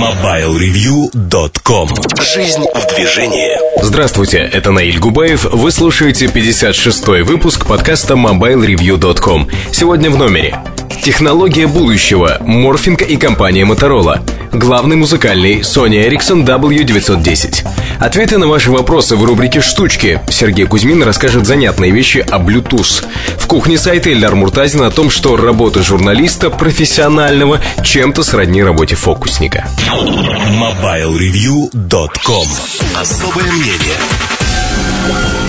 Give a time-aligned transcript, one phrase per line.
[0.00, 1.88] MobileReview.com
[2.22, 3.50] Жизнь в движении
[3.82, 5.44] Здравствуйте, это Наиль Губаев.
[5.44, 9.50] Вы слушаете 56-й выпуск подкаста MobileReview.com.
[9.72, 10.58] Сегодня в номере
[11.02, 12.36] Технология будущего.
[12.40, 14.20] Морфинг и компания Motorola.
[14.52, 17.66] Главный музыкальный Sony Ericsson W910.
[18.00, 20.20] Ответы на ваши вопросы в рубрике «Штучки».
[20.28, 23.06] Сергей Кузьмин расскажет занятные вещи о Bluetooth.
[23.38, 29.68] В кухне сайта Ильдар Муртазин о том, что работа журналиста профессионального чем-то сродни работе фокусника.
[29.90, 32.46] MobileReview.com
[32.94, 33.98] Особое мнение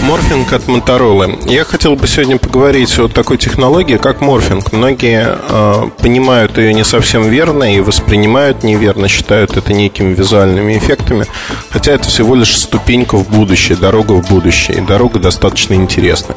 [0.04, 1.48] Морфинг от Motorola.
[1.48, 4.72] Я хотел бы сегодня поговорить о такой технологии, как морфинг.
[4.74, 11.28] Многие э, понимают ее не совсем верно и воспринимают неверно, считают это некими визуальными эффектами,
[11.70, 16.36] хотя это всего лишь ступенька в будущее, дорога в будущее, и дорога достаточно интересная.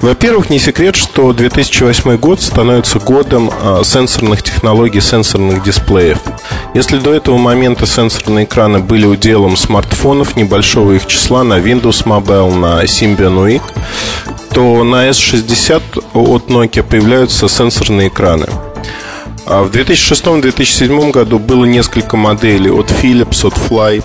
[0.00, 6.18] Во-первых, не секрет, что 2008 год становится годом э, сенсорных технологий, сенсорных дисплеев.
[6.72, 12.54] Если до этого момента сенсорные экраны были уделом смартфонов небольшого их числа на Windows Mobile,
[12.54, 13.62] на Symbian UX,
[14.52, 15.82] то на S60
[16.14, 18.46] от Nokia появляются сенсорные экраны.
[19.46, 24.04] А в 2006-2007 году было несколько моделей от Philips, от Fly,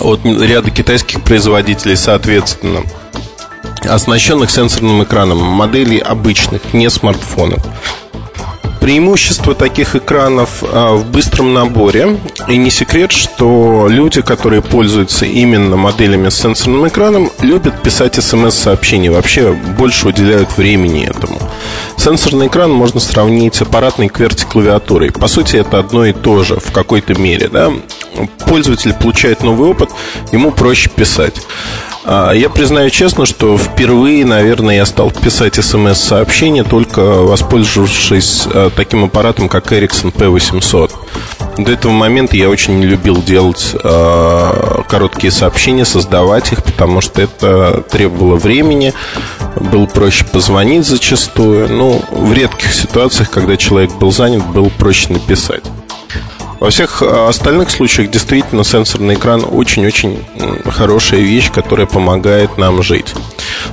[0.00, 2.82] от ряда китайских производителей, соответственно–
[3.88, 7.64] оснащенных сенсорным экраном, моделей обычных, не смартфонов.
[8.86, 12.20] Преимущество таких экранов а, в быстром наборе.
[12.46, 19.10] И не секрет, что люди, которые пользуются именно моделями с сенсорным экраном, любят писать смс-сообщения.
[19.10, 21.36] Вообще больше уделяют времени этому.
[21.96, 25.10] Сенсорный экран можно сравнить с аппаратной QWERTY-клавиатурой.
[25.10, 27.48] По сути, это одно и то же в какой-то мере.
[27.48, 27.72] Да?
[28.46, 29.90] Пользователь получает новый опыт,
[30.30, 31.34] ему проще писать.
[32.08, 39.04] А, я признаю честно, что впервые, наверное, я стал писать смс-сообщения, только воспользовавшись а, таким
[39.04, 40.92] аппаратом, как Ericsson P800.
[41.58, 47.22] До этого момента я очень не любил делать э, короткие сообщения, создавать их, потому что
[47.22, 48.92] это требовало времени,
[49.58, 51.70] было проще позвонить зачастую.
[51.70, 55.64] Ну, в редких ситуациях, когда человек был занят, было проще написать.
[56.58, 60.24] Во всех э, остальных случаях действительно сенсорный экран очень-очень
[60.64, 63.14] хорошая вещь, которая помогает нам жить.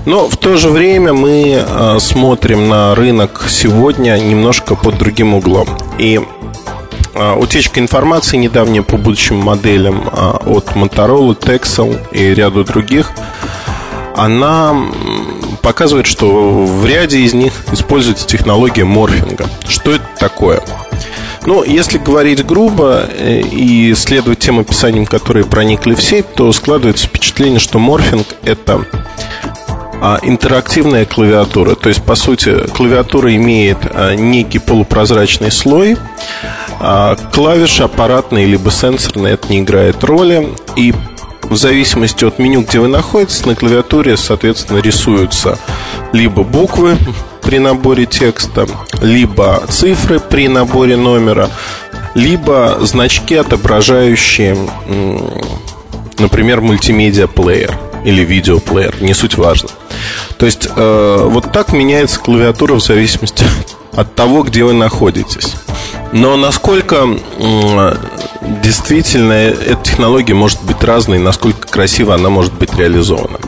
[0.06, 5.68] Но в то же время мы э, смотрим на рынок сегодня немножко под другим углом.
[5.98, 6.20] И
[7.14, 13.12] э, утечка информации недавняя по будущим моделям от Motorola, Texel и ряду других,
[14.16, 14.76] она
[15.62, 19.48] показывает, что в ряде из них используется технология морфинга.
[19.68, 20.62] Что это такое?
[21.46, 27.08] Ну, если говорить грубо э, и следовать тем описаниям, которые проникли в сеть, то складывается
[27.08, 28.86] впечатление, что морфинг– это
[30.06, 31.76] а, интерактивная клавиатура.
[31.76, 35.96] То есть, по сути, клавиатура имеет а, некий полупрозрачный слой.
[36.82, 40.50] А, клавиши аппаратные либо сенсорные, это не играет роли.
[40.76, 40.94] И
[41.46, 45.59] в зависимости от меню, где вы находитесь, на клавиатуре, соответственно, рисуются
[46.12, 46.98] либо буквы,
[47.44, 48.68] при наборе текста,
[49.02, 51.50] либо цифры при наборе номера,
[52.16, 54.58] либо значки, отображающие,
[56.18, 59.70] например, мультимедиа-плеер или видеоплеер, не суть важно.
[60.38, 63.46] То есть э, вот так меняется клавиатура в зависимости
[63.96, 65.56] от того, где вы находитесь.
[66.12, 67.08] Но насколько
[67.40, 67.96] э,
[68.64, 73.40] действительно эта технология может быть разной, насколько красиво она может быть реализована.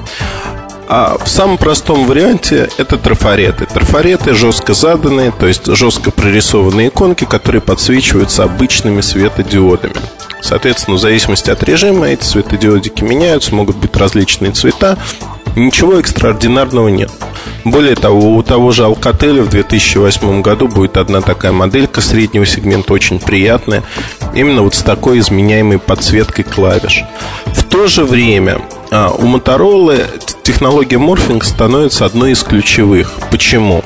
[0.88, 3.66] А в самом простом варианте это трафареты.
[3.66, 9.96] Трафареты жестко заданные, то есть жестко прорисованные иконки, которые подсвечиваются обычными светодиодами.
[10.42, 14.98] Соответственно, в зависимости от режима эти светодиодики меняются, могут быть различные цвета.
[15.56, 17.12] Ничего экстраординарного нет.
[17.64, 22.94] Более того, у того же Alcatel в 2008 году будет одна такая моделька среднего сегмента,
[22.94, 23.84] очень приятная,
[24.34, 27.04] именно вот с такой изменяемой подсветкой клавиш.
[27.48, 28.62] В то же время
[28.92, 30.06] а, у Motorola
[30.44, 33.14] технология морфинг становится одной из ключевых.
[33.32, 33.84] Почему?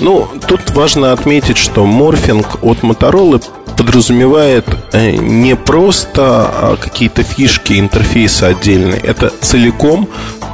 [0.00, 3.42] Ну, тут важно отметить, что морфинг от Motorola
[3.76, 10.08] подразумевает э, не просто а, какие-то фишки интерфейса отдельные, это целиком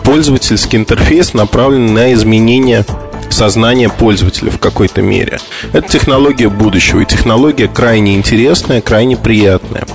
[0.05, 2.85] пользовательский интерфейс, направленный на изменение
[3.31, 5.39] сознания пользователя в какой-то мере.
[5.73, 9.87] Это технология будущего, и технология крайне интересная, крайне приятная.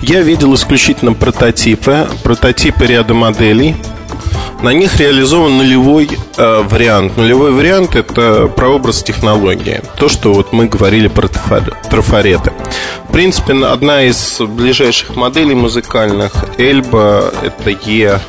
[0.00, 3.76] Я видел исключительно прототипы, прототипы ряда моделей.
[4.62, 7.16] На них реализован нулевой э, вариант.
[7.16, 9.82] Нулевой вариант это прообраз технологии.
[9.98, 12.52] То, что вот мы говорили про трафареты.
[13.08, 18.20] В принципе, одна из ближайших моделей музыкальных Эльба это E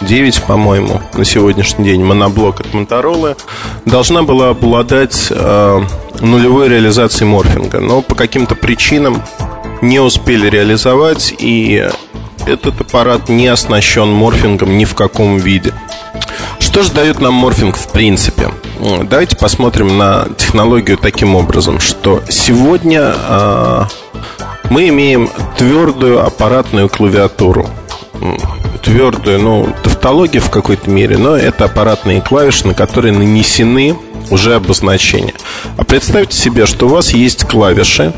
[0.00, 3.36] 9, по-моему, на сегодняшний день моноблок от Motorola
[3.84, 5.80] должна была обладать э,
[6.20, 9.22] нулевой реализации морфинга, но по каким-то причинам
[9.80, 11.88] не успели реализовать, и
[12.46, 15.72] этот аппарат не оснащен морфингом ни в каком виде.
[16.58, 18.50] Что же дает нам морфинг в принципе?
[19.04, 23.84] Давайте посмотрим на технологию таким образом, что сегодня э,
[24.70, 27.68] мы имеем твердую аппаратную клавиатуру.
[28.82, 33.96] Твердую, ну, тавтология в какой-то мере, но это аппаратные клавиши, на которые нанесены
[34.30, 35.34] уже обозначения.
[35.76, 38.12] А представьте себе, что у вас есть клавиши,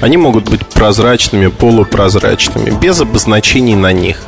[0.00, 4.22] они могут быть прозрачными, полупрозрачными, без обозначений на них.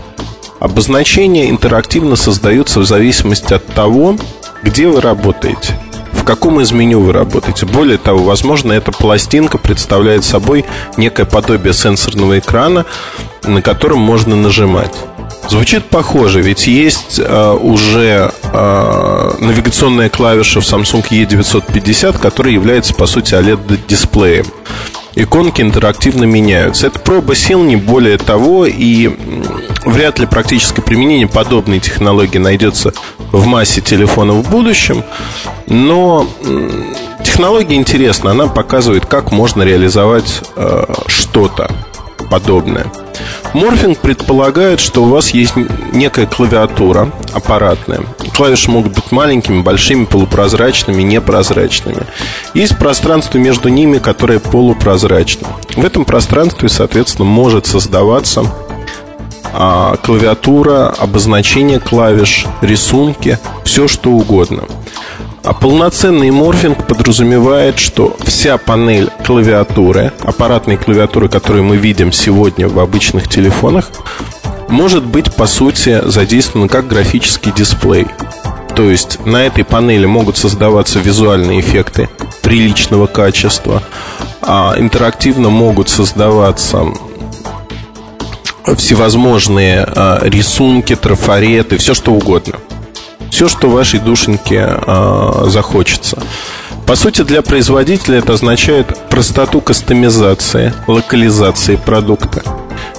[0.59, 4.17] Обозначения интерактивно создаются в зависимости от того,
[4.63, 5.79] где вы работаете
[6.17, 7.67] в каком из меню вы работаете.
[7.67, 10.65] Более того, возможно, эта пластинка представляет собой
[10.97, 12.85] некое подобие сенсорного экрана,
[13.45, 14.95] на котором можно нажимать.
[15.49, 23.07] Звучит похоже, ведь есть э, уже э, навигационная клавиша в Samsung E950, которая является, по
[23.07, 24.47] сути, OLED-дисплеем.
[25.15, 26.89] Иконки интерактивно меняются.
[26.89, 29.17] Это проба сил, не более того, и
[29.87, 32.93] вряд ли практическое применение подобной технологии найдется
[33.33, 35.05] в массе телефонов в будущем.
[35.69, 36.29] Но
[37.25, 41.71] технология интересна, она показывает, как можно реализовать э, что-то
[42.31, 42.87] подобное.
[43.55, 45.55] Морфинг предполагает, что у вас есть
[45.93, 48.01] некая клавиатура аппаратная.
[48.35, 52.03] Клавиши могут быть маленькими, большими, полупрозрачными, непрозрачными.
[52.55, 55.49] Есть пространство между ними, которое полупрозрачно.
[55.75, 58.45] В этом пространстве, соответственно, может создаваться
[59.53, 64.65] а, клавиатура, обозначение клавиш, рисунки, все что угодно.
[65.47, 72.81] А полноценный морфинг подразумевает, что вся панель клавиатуры, аппаратной клавиатуры, которую мы видим сегодня в
[72.81, 73.93] обычных телефонах,
[74.69, 78.09] может быть, по сути, задействована как графический дисплей.
[78.75, 82.09] То есть на этой панели могут создаваться визуальные эффекты
[82.43, 83.85] приличного качества,
[84.43, 86.87] а интерактивно могут создаваться
[88.77, 92.57] всевозможные а, рисунки, трафареты, все что угодно
[93.37, 96.23] все, что вашей душеньке э, захочется.
[96.87, 102.43] По сути, для производителя это означает простоту кастомизации, локализации продукта.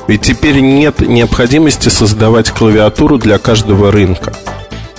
[0.07, 4.31] Ведь теперь нет необходимости создавать клавиатуру для каждого рынка.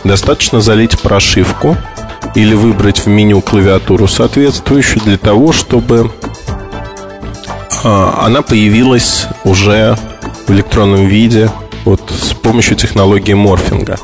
[0.03, 1.77] Достаточно залить прошивку
[2.35, 6.11] или выбрать в меню клавиатуру соответствующую для того, чтобы
[7.85, 9.97] э, она появилась уже
[10.49, 11.49] в электронном виде
[11.85, 13.99] вот с помощью технологии морфинга.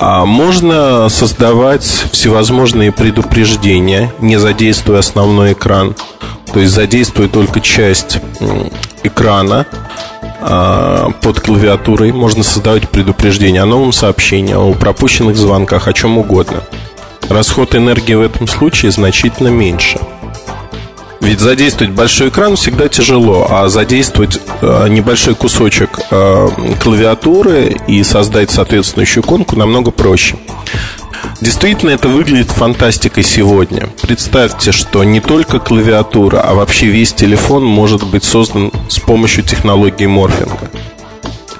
[0.00, 5.96] А можно создавать всевозможные предупреждения, не задействуя основной экран.
[6.52, 8.20] То есть задействуя только часть
[9.02, 9.66] экрана
[10.40, 12.12] а, под клавиатурой.
[12.12, 16.62] Можно создавать предупреждения о новом сообщении, о пропущенных звонках, о чем угодно.
[17.28, 19.98] Расход энергии в этом случае значительно меньше.
[21.20, 26.48] Ведь задействовать большой экран всегда тяжело, а задействовать э, небольшой кусочек э,
[26.80, 30.36] клавиатуры и создать соответствующую иконку намного проще.
[31.40, 33.88] Действительно, это выглядит фантастикой сегодня.
[34.02, 40.06] Представьте, что не только клавиатура, а вообще весь телефон может быть создан с помощью технологии
[40.06, 40.70] морфинга.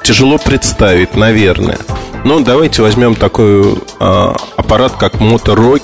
[0.03, 1.79] Тяжело представить, наверное.
[2.25, 5.81] Но давайте возьмем такой э, аппарат, как Motor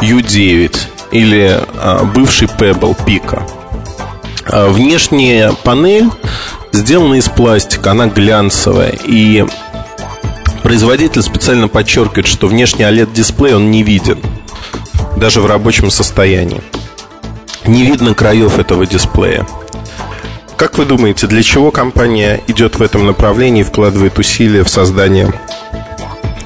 [0.00, 0.76] U9
[1.10, 3.42] или а, бывший Pebble Pico.
[4.46, 6.10] А, внешняя панель
[6.72, 8.94] сделана из пластика, она глянцевая.
[9.04, 9.44] И
[10.62, 14.18] производитель специально подчеркивает, что внешний OLED-дисплей он не виден,
[15.16, 16.62] даже в рабочем состоянии.
[17.66, 19.46] Не видно краев этого дисплея.
[20.56, 25.32] Как вы думаете, для чего компания идет в этом направлении и вкладывает усилия в создание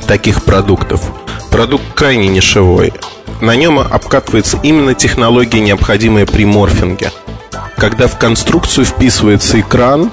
[0.07, 1.01] таких продуктов?
[1.51, 2.93] Продукт крайне нишевой
[3.43, 7.11] на нем обкатывается именно технология, необходимая при морфинге.
[7.77, 10.13] Когда в конструкцию вписывается экран,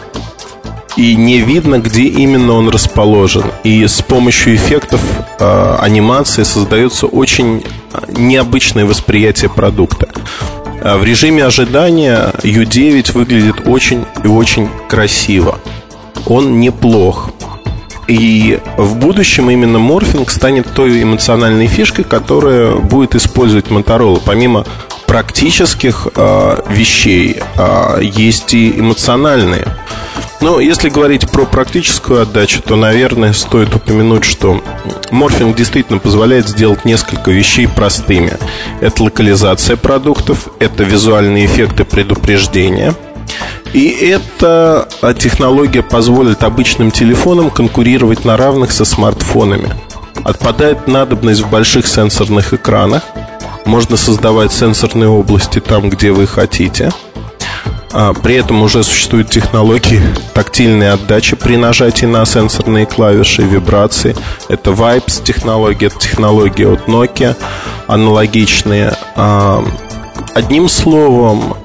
[0.98, 3.46] и не видно, где именно он расположен.
[3.64, 5.00] И с помощью эффектов
[5.40, 7.64] э, анимации создается очень
[8.10, 10.10] необычное восприятие продукта.
[10.82, 15.60] А в режиме ожидания U9 выглядит очень и очень красиво.
[16.26, 17.30] Он неплох.
[18.10, 24.20] И в будущем именно морфинг станет той эмоциональной фишкой, которая будет использовать Motorola.
[24.26, 24.66] Помимо
[25.06, 29.68] практических э, вещей, э, есть и эмоциональные.
[30.42, 34.64] Но если говорить про практическую отдачу, то, наверное, стоит упомянуть, что
[35.12, 38.34] морфинг действительно позволяет сделать несколько вещей простыми.
[38.82, 42.96] Это локализация продуктов, это визуальные эффекты предупреждения–
[43.74, 49.74] и эта технология позволит обычным телефонам конкурировать на равных со смартфонами.
[50.24, 53.04] Отпадает надобность в больших сенсорных экранах.
[53.66, 56.92] можно создавать сенсорные области там, где вы хотите.
[57.92, 60.02] А, при этом уже существуют технологии
[60.34, 64.16] тактильной отдачи при нажатии на сенсорные клавиши, вибрации.
[64.48, 67.36] Это Vibes технология, это технология от Nokia,
[67.88, 68.94] аналогичные.
[69.16, 69.64] А,
[70.34, 71.56] одним словом,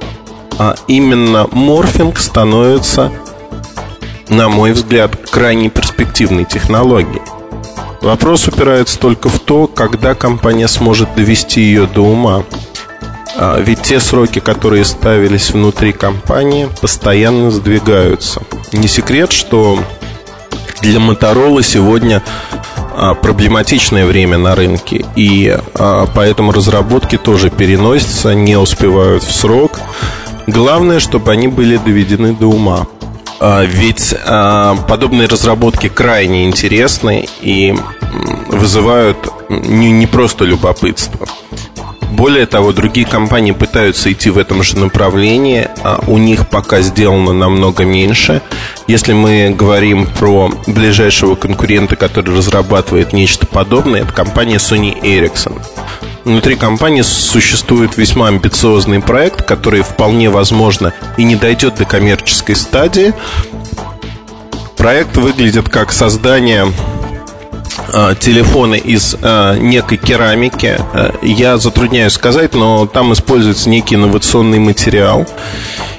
[0.58, 3.12] а именно морфинг становится,
[4.28, 7.22] на мой взгляд, крайне перспективной технологией.
[8.00, 12.44] Вопрос упирается только в то, когда компания сможет довести ее до ума.
[13.36, 18.42] А, ведь те сроки, которые ставились внутри компании, постоянно сдвигаются.
[18.72, 19.78] Не секрет, что
[20.82, 22.22] для Моторола сегодня
[22.96, 29.80] а, проблематичное время на рынке, и а, поэтому разработки тоже переносятся, не успевают в срок.
[30.46, 32.86] Главное, чтобы они были доведены до ума.
[33.40, 37.74] Ведь подобные разработки крайне интересны и
[38.48, 39.16] вызывают
[39.48, 41.26] не просто любопытство.
[42.12, 47.32] Более того, другие компании пытаются идти в этом же направлении, а у них пока сделано
[47.32, 48.40] намного меньше.
[48.86, 55.60] Если мы говорим про ближайшего конкурента, который разрабатывает нечто подобное, это компания Sony Ericsson.
[56.24, 63.14] Внутри компании существует весьма амбициозный проект, который вполне возможно и не дойдет до коммерческой стадии.
[64.76, 66.66] Проект выглядит как создание
[67.96, 70.76] Э, телефоны из э, некой керамики.
[70.92, 75.26] Э, я затрудняюсь сказать, но там используется некий инновационный материал.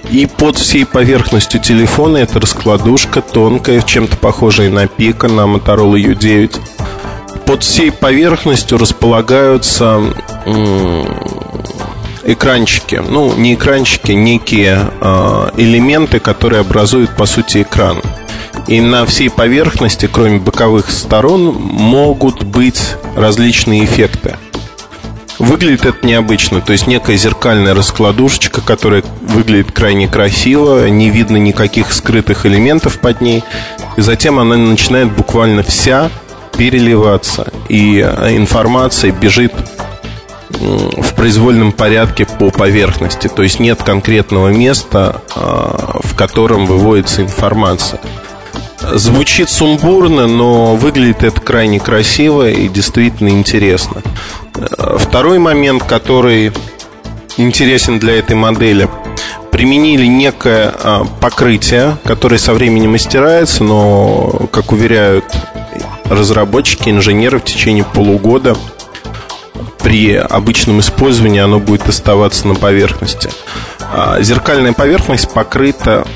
[0.10, 6.60] И под всей поверхностью телефона это раскладушка тонкая, чем-то похожая на пика, на Motorola U9.
[7.46, 10.02] Под всей поверхностью располагаются
[12.24, 13.02] экранчики.
[13.08, 14.90] Ну, не экранчики, некие
[15.56, 18.02] элементы, которые образуют, по сути, экран.
[18.68, 24.38] И на всей поверхности, кроме боковых сторон, могут быть различные эффекты.
[25.38, 31.92] Выглядит это необычно, то есть некая зеркальная раскладушечка, которая выглядит крайне красиво, не видно никаких
[31.92, 33.44] скрытых элементов под ней,
[33.98, 36.10] и затем она начинает буквально вся
[36.58, 39.54] переливаться, и информация бежит
[40.60, 48.00] в произвольном порядке по поверхности, то есть нет конкретного места, а, в котором выводится информация.
[48.94, 54.02] Звучит сумбурно, но выглядит это крайне красиво и действительно интересно.
[54.98, 56.52] Второй момент, который
[57.38, 58.88] интересен для этой модели,
[59.52, 65.26] применили некое а, покрытие, которое со временем стирается, но, как уверяют
[66.10, 68.56] разработчики, инженеры, в течение полугода
[69.84, 73.30] при обычном использовании оно будет оставаться на поверхности.
[73.94, 76.08] А, зеркальная поверхность покрыта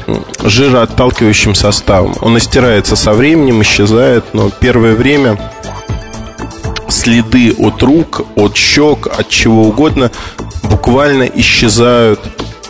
[0.43, 2.15] жироотталкивающим составом.
[2.22, 5.39] Он истирается со временем, исчезает, но первое время
[6.88, 10.12] следы от рук, от щек, от чего угодно
[10.63, 12.19] буквально исчезают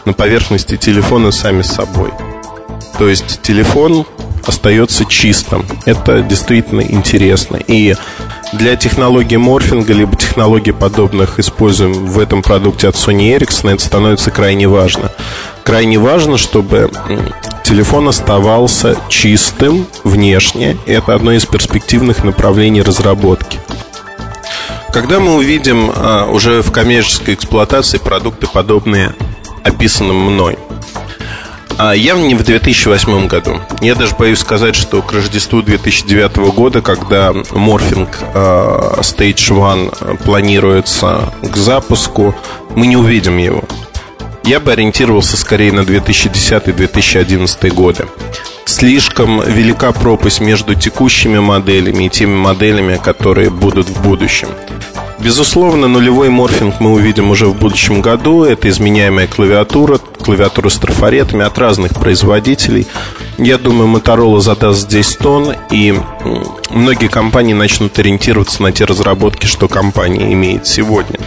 [0.05, 2.11] на поверхности телефона сами собой.
[2.97, 4.05] То есть телефон
[4.49, 5.65] остается чистым.
[5.85, 7.57] Это действительно интересно.
[7.67, 7.95] И
[8.53, 14.31] для технологии морфинга, либо технологий подобных, используем в этом продукте от Sony Ericsson, это становится
[14.31, 15.11] крайне важно.
[15.63, 16.91] Крайне важно, чтобы
[17.63, 20.77] телефон оставался чистым внешне.
[20.85, 23.59] Это одно из перспективных направлений разработки.
[24.91, 29.13] Когда мы увидим а, уже в коммерческой эксплуатации продукты, подобные
[29.63, 30.57] описанным мной–
[31.79, 33.62] а явно не в 2008 году.
[33.79, 41.33] Я даже боюсь сказать, что к Рождеству 2009 года, когда морфинг э, Stage One планируется
[41.41, 42.36] к запуску,
[42.75, 43.63] мы не увидим его.
[44.43, 48.07] Я бы ориентировался скорее на 2010-2011 годы.
[48.65, 54.50] Слишком велика пропасть между текущими моделями и теми моделями, которые будут в будущем.
[55.21, 58.45] Безусловно, нулевой морфинг мы увидим уже в будущем году.
[58.45, 62.88] Это изменяемая клавиатура, клавиатура с трафаретами от разных производителей.
[63.38, 65.93] Я думаю, Motorola задаст здесь тон, и
[66.69, 71.19] многие компании начнут ориентироваться на те разработки, что компания имеет сегодня.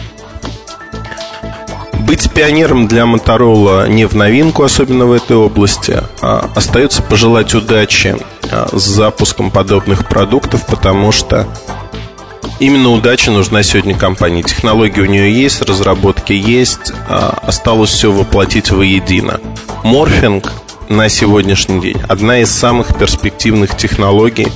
[2.01, 6.03] Быть пионером для Motorola не в новинку, особенно в этой области.
[6.23, 8.17] А остается пожелать удачи
[8.51, 11.47] а, с запуском подобных продуктов, потому что
[12.63, 14.43] Именно удача нужна сегодня компании.
[14.43, 19.41] Технологии у нее есть, разработки есть, а осталось все воплотить воедино.
[19.83, 20.53] Морфинг
[20.89, 24.47] на сегодняшний день одна из самых перспективных технологий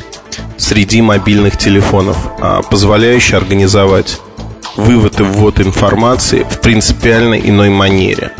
[0.57, 4.21] среди мобильных телефонов, а, позволяющая организовать
[4.77, 8.31] вывод и ввод информации в принципиально иной манере.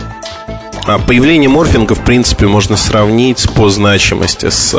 [0.87, 4.71] А появление морфинга, в принципе, можно сравнить по значимости с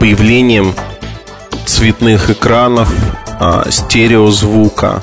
[0.00, 0.74] появлением
[1.66, 2.92] цветных экранов
[3.40, 5.02] а, стереозвука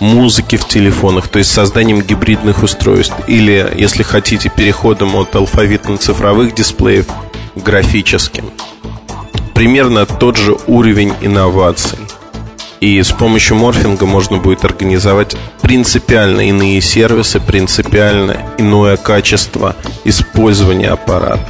[0.00, 7.06] музыки в телефонах, то есть созданием гибридных устройств, или, если хотите, переходом от алфавитно-цифровых дисплеев
[7.06, 8.50] к графическим.
[9.54, 11.98] Примерно тот же уровень инноваций.
[12.80, 21.48] И с помощью морфинга можно будет организовать принципиально иные сервисы, принципиально иное качество использования аппаратов.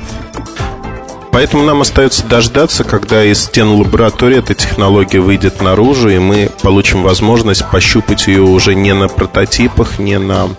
[1.32, 7.02] Поэтому нам остается дождаться, когда из стен лаборатории эта технология выйдет наружу, и мы получим
[7.02, 10.50] возможность пощупать ее уже не на прототипах, не на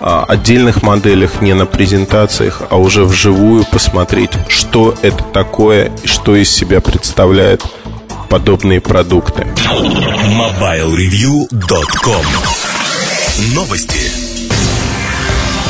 [0.00, 6.36] а, отдельных моделях, не на презентациях, а уже вживую посмотреть, что это такое и что
[6.36, 7.64] из себя представляет
[8.28, 9.48] подобные продукты.
[10.38, 12.24] MobileReview.com
[13.54, 14.21] Новости.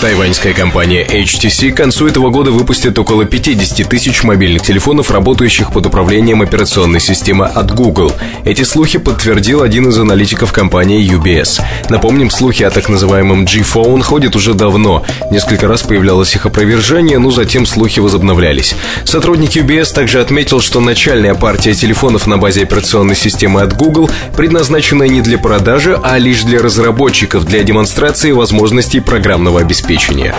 [0.02, 5.87] Тайваньская компания HTC к концу этого года выпустит около 50 тысяч мобильных телефонов, работающих под
[5.87, 8.11] управлением операционной системы от Google.
[8.44, 11.62] Эти слухи подтвердил один из аналитиков компании UBS.
[11.88, 15.04] Напомним, слухи о так называемом G-Phone ходят уже давно.
[15.30, 18.75] Несколько раз появлялось их опровержение, но затем слухи возобновлялись.
[19.04, 25.04] Сотрудник UBS также отметил, что начальная партия телефонов на базе операционной системы от Google предназначена
[25.04, 30.34] не для продажи, а лишь для разработчиков, для демонстрации возможностей программного обеспечения обеспечения.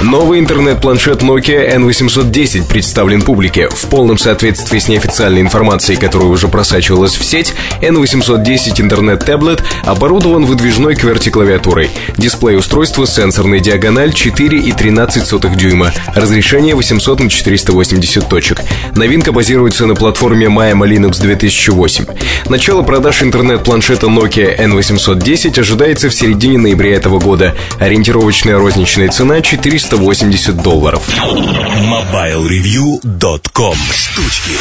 [0.00, 3.68] Новый интернет-планшет Nokia N810 представлен публике.
[3.68, 10.94] В полном соответствии с неофициальной информацией, которая уже просачивалась в сеть, N810 интернет-таблет оборудован выдвижной
[10.94, 11.90] QWERTY-клавиатурой.
[12.16, 18.62] Дисплей устройства сенсорной диагональ 4,13 дюйма, разрешение 800 на 480 точек.
[18.96, 22.06] Новинка базируется на платформе Maya Linux 2008.
[22.48, 27.54] Начало продаж интернет-планшета Nokia N810 ожидается в середине ноября этого года.
[27.78, 31.08] Ориентировочная розничная Рыночная цена 480 долларов.
[31.08, 34.52] MobileReview.com Штучки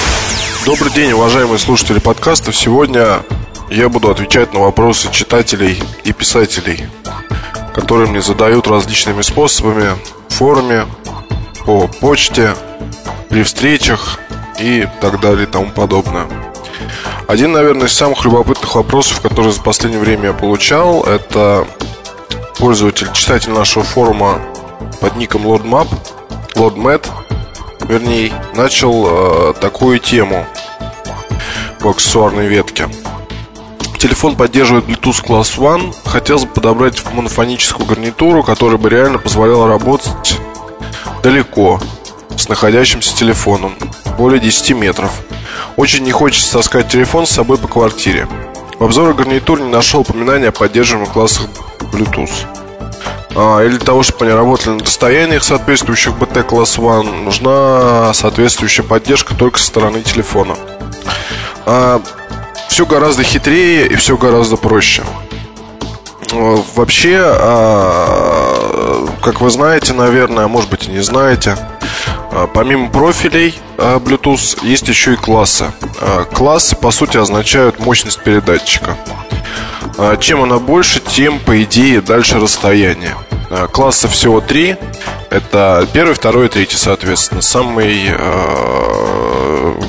[0.66, 2.52] Добрый день, уважаемые слушатели подкаста.
[2.52, 3.22] Сегодня
[3.70, 6.88] я буду отвечать на вопросы читателей и писателей,
[7.76, 9.92] которые мне задают различными способами
[10.30, 10.88] в форуме,
[11.68, 12.56] по почте,
[13.30, 14.18] при встречах
[14.60, 16.26] и так далее и тому подобное.
[17.28, 21.68] Один, наверное, из самых любопытных вопросов, которые за последнее время я получал, это
[22.58, 24.42] пользователь, читатель нашего форума
[25.02, 25.88] под ником LordMap,
[26.56, 27.08] LordMat,
[27.88, 30.46] вернее, начал э, такую тему
[31.80, 32.88] по аксессуарной ветке.
[33.98, 35.96] Телефон поддерживает Bluetooth Class One.
[36.06, 40.38] Хотелось бы подобрать монофоническую гарнитуру, которая бы реально позволяла работать
[41.22, 41.80] далеко
[42.36, 43.76] с находящимся телефоном,
[44.18, 45.12] более 10 метров.
[45.78, 48.28] Очень не хочется таскать телефон с собой по квартире.
[48.84, 51.48] В обзоре гарнитур не нашел упоминания о поддерживаемых классах
[51.94, 52.30] Bluetooth.
[53.34, 59.36] А, или того, чтобы они работали на расстояниях соответствующих BT Class One, нужна соответствующая поддержка
[59.36, 60.58] только со стороны телефона.
[61.66, 62.02] А,
[62.68, 65.02] все гораздо хитрее и все гораздо проще.
[66.34, 71.58] А, вообще, а, как вы знаете, наверное, а может быть и не знаете,
[72.54, 75.72] помимо профилей Bluetooth есть еще и классы.
[76.34, 78.98] Классы, по сути, означают мощность передатчика.
[79.98, 83.16] А, чем она больше, тем, по идее, дальше расстояние.
[83.50, 84.76] А, класса всего три.
[85.30, 87.42] Это первый, второй и третий, соответственно.
[87.42, 89.80] Самый а,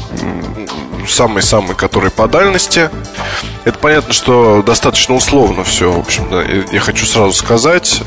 [1.08, 2.90] самый-самый, который по дальности.
[3.64, 8.02] Это понятно, что достаточно условно все, в общем, да, я хочу сразу сказать.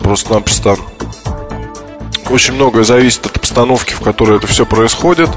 [0.00, 0.76] Просто-напросто
[2.30, 5.30] очень многое зависит от обстановки, в которой это все происходит.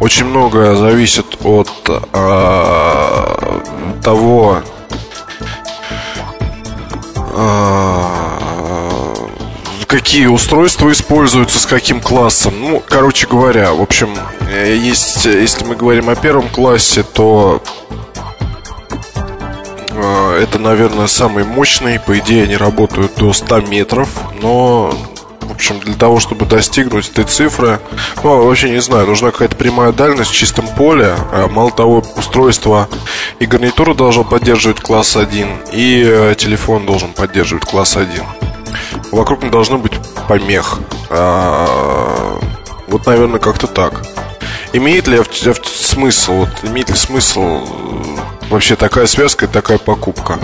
[0.00, 3.60] Очень многое зависит от э,
[4.02, 4.62] того,
[7.34, 8.22] а,
[9.86, 12.54] какие устройства используются, с каким классом.
[12.60, 14.16] Ну, короче говоря, в общем,
[14.50, 17.62] э, есть, если мы говорим о первом классе, то
[19.90, 22.00] э, это, наверное, самый мощный.
[22.00, 24.08] По идее, они работают до 100 метров,
[24.40, 24.94] но
[25.52, 27.78] в общем, для того, чтобы достигнуть этой цифры,
[28.24, 31.14] ну, вообще не знаю, нужна какая-то прямая дальность в чистом поле.
[31.30, 32.88] А, мало того, устройство
[33.38, 38.22] и гарнитура должно поддерживать класс 1, и э, телефон должен поддерживать класс 1.
[39.12, 39.92] Вокруг не должно быть
[40.26, 40.78] помех.
[41.10, 42.40] А,
[42.88, 44.02] вот, наверное, как-то так.
[44.72, 45.20] Имеет ли
[45.64, 50.38] смысл, вот, имеет ли смысл э, вообще такая связка и такая покупка?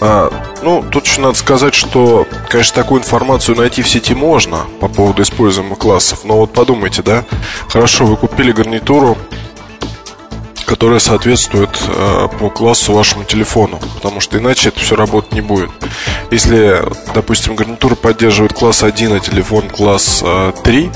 [0.00, 4.88] А, ну, тут еще надо сказать, что, конечно, такую информацию найти в сети можно по
[4.88, 7.24] поводу используемых классов, но вот подумайте, да,
[7.68, 9.16] хорошо, вы купили гарнитуру,
[10.66, 15.70] которая соответствует э, по классу вашему телефону, потому что иначе это все работать не будет.
[16.30, 16.82] Если,
[17.14, 20.90] допустим, гарнитура поддерживает класс 1, а телефон класс э, 3,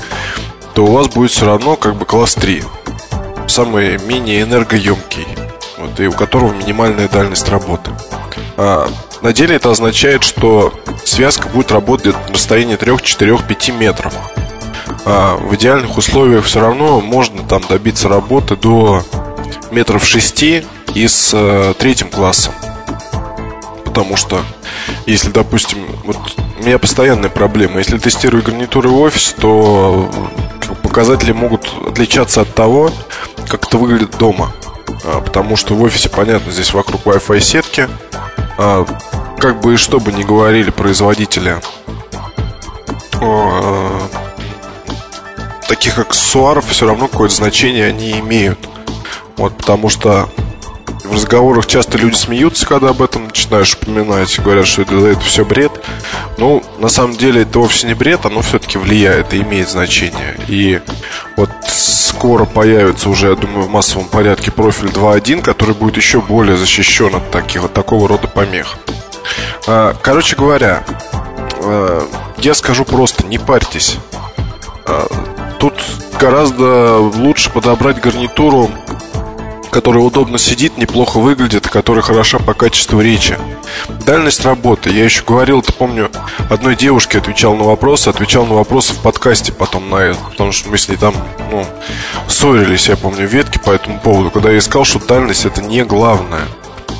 [0.73, 2.63] то у вас будет все равно как бы класс 3,
[3.47, 5.27] самый менее энергоемкий,
[5.77, 7.91] вот, и у которого минимальная дальность работы.
[8.57, 8.89] А,
[9.21, 14.13] на деле это означает, что связка будет работать на расстоянии 3, 4, 5 метров.
[15.05, 19.03] А в идеальных условиях все равно можно там добиться работы до
[19.71, 22.53] метров 6 и с э, третьим классом.
[23.85, 24.41] Потому что,
[25.05, 26.17] если, допустим, вот
[26.59, 27.79] у меня постоянная проблема.
[27.79, 30.09] Если тестирую гарнитуры в офис, то
[30.83, 32.91] показатели могут отличаться от того,
[33.47, 34.53] как это выглядит дома.
[35.03, 37.87] А, потому что в офисе, понятно, здесь вокруг Wi-Fi сетки.
[38.57, 38.85] А,
[39.39, 41.61] как бы и что бы ни говорили производители
[43.21, 44.07] а,
[45.67, 48.59] таких аксессуаров, все равно какое-то значение они имеют.
[49.37, 50.29] Вот, потому что
[51.07, 55.45] в разговорах часто люди смеются, когда об этом начинаешь упоминать, говорят, что это, это все
[55.45, 55.71] бред.
[56.37, 60.37] Ну, на самом деле, это вовсе не бред, оно все-таки влияет и имеет значение.
[60.47, 60.81] И
[61.37, 66.57] вот скоро появится уже, я думаю, в массовом порядке профиль 2.1, который будет еще более
[66.57, 68.77] защищен от таких, вот такого рода помех.
[69.65, 70.83] А, короче говоря,
[71.61, 73.97] а, я скажу просто, не парьтесь.
[74.85, 75.07] А,
[75.59, 75.73] тут
[76.19, 78.71] гораздо лучше подобрать гарнитуру
[79.77, 83.37] которая удобно сидит, неплохо выглядит, которая хороша по качеству речи.
[84.07, 84.89] Дальность работы.
[84.89, 86.09] Я еще говорил, ты помню,
[86.49, 90.69] одной девушке отвечал на вопросы, отвечал на вопросы в подкасте потом на это, потому что
[90.69, 91.13] мы с ней там,
[91.51, 91.63] ну,
[92.27, 96.47] ссорились, я помню, ветки по этому поводу, когда я сказал, что дальность это не главное.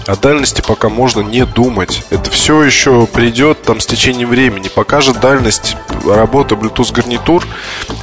[0.05, 2.03] О дальности пока можно не думать.
[2.11, 4.69] Это все еще придет там с течением времени.
[4.69, 7.45] Пока же дальность работы Bluetooth гарнитур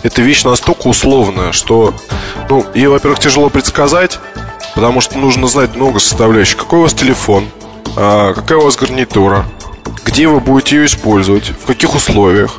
[0.03, 1.95] это вещь настолько условная, что,
[2.51, 4.19] ну, ее, во-первых, тяжело предсказать,
[4.75, 6.57] Потому что нужно знать много составляющих.
[6.57, 7.49] Какой у вас телефон,
[7.97, 9.45] а, какая у вас гарнитура,
[10.05, 12.57] где вы будете ее использовать, в каких условиях.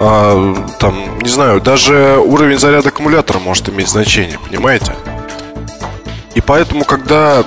[0.00, 4.94] А, там, не знаю, даже уровень заряда аккумулятора может иметь значение, понимаете?
[6.34, 7.44] И поэтому, когда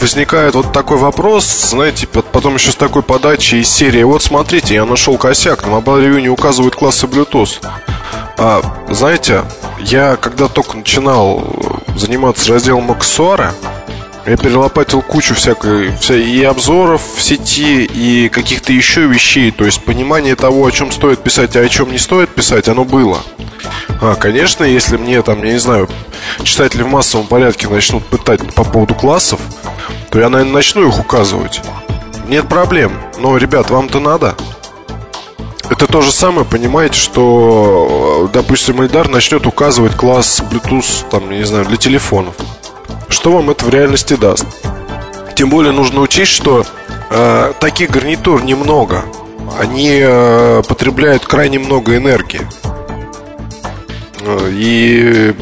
[0.00, 4.84] возникает вот такой вопрос, знаете, потом еще с такой подачей из серии Вот смотрите, я
[4.84, 7.64] нашел косяк, на Mobile Review не указывают классы Bluetooth
[8.38, 9.44] а, Знаете,
[9.80, 13.54] я когда только начинал заниматься разделом аксессуара,
[14.26, 19.52] я перелопатил кучу всякой, вся, и обзоров в сети, и каких-то еще вещей.
[19.52, 22.84] То есть понимание того, о чем стоит писать, а о чем не стоит писать, оно
[22.84, 23.20] было.
[24.00, 25.88] А, конечно, если мне там, я не знаю,
[26.42, 29.40] читатели в массовом порядке начнут пытать по поводу классов,
[30.16, 31.60] то я, наверное, начну их указывать.
[32.26, 32.90] Нет проблем.
[33.18, 34.34] Но, ребят, вам-то надо.
[35.68, 41.66] Это то же самое, понимаете, что, допустим, Эльдар начнет указывать класс Bluetooth, там, не знаю,
[41.66, 42.34] для телефонов.
[43.10, 44.46] Что вам это в реальности даст?
[45.34, 46.64] Тем более нужно учесть, что
[47.10, 49.04] э, таких гарнитур немного.
[49.60, 52.40] Они э, потребляют крайне много энергии.
[54.22, 55.34] Э, и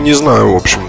[0.00, 0.82] не знаю, в общем,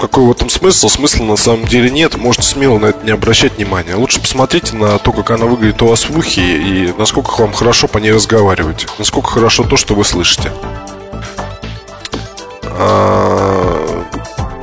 [0.00, 0.88] какой в этом смысл?
[0.88, 2.16] Смысла на самом деле нет.
[2.16, 3.94] Можете смело на это не обращать внимания.
[3.94, 7.86] Лучше посмотрите на то, как она выглядит у вас в ухе и насколько вам хорошо
[7.86, 8.86] по ней разговаривать.
[8.98, 10.50] Насколько хорошо то, что вы слышите.
[12.64, 14.04] А,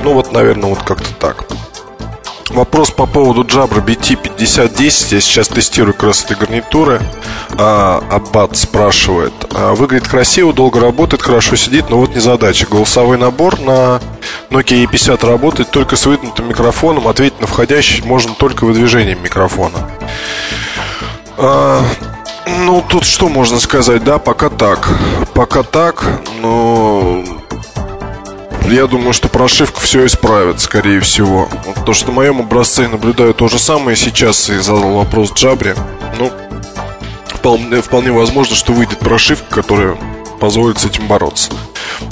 [0.02, 1.46] ну вот, наверное, вот как-то так.
[2.50, 7.02] Вопрос по поводу Jabra BT5010 Я сейчас тестирую как раз этой гарнитуры.
[7.58, 9.34] А, Аббат спрашивает.
[9.54, 14.00] А, Выглядит красиво, долго работает, хорошо сидит Но вот не задача Голосовой набор на
[14.50, 17.08] Nokia E50 работает только с выдвинутым микрофоном.
[17.08, 19.90] Ответить на входящий можно только выдвижением микрофона.
[21.38, 21.84] А,
[22.46, 24.90] Ну, тут что можно сказать, да, пока так.
[25.34, 26.04] Пока так,
[26.42, 27.24] но
[28.76, 31.48] я думаю, что прошивка все исправит, скорее всего.
[31.86, 35.76] То, что в моем образце наблюдаю то же самое сейчас и задал вопрос Джабре.
[36.20, 36.32] Ну,
[37.28, 39.98] вполне, вполне возможно, что выйдет прошивка, которая
[40.40, 41.52] позволит с этим бороться.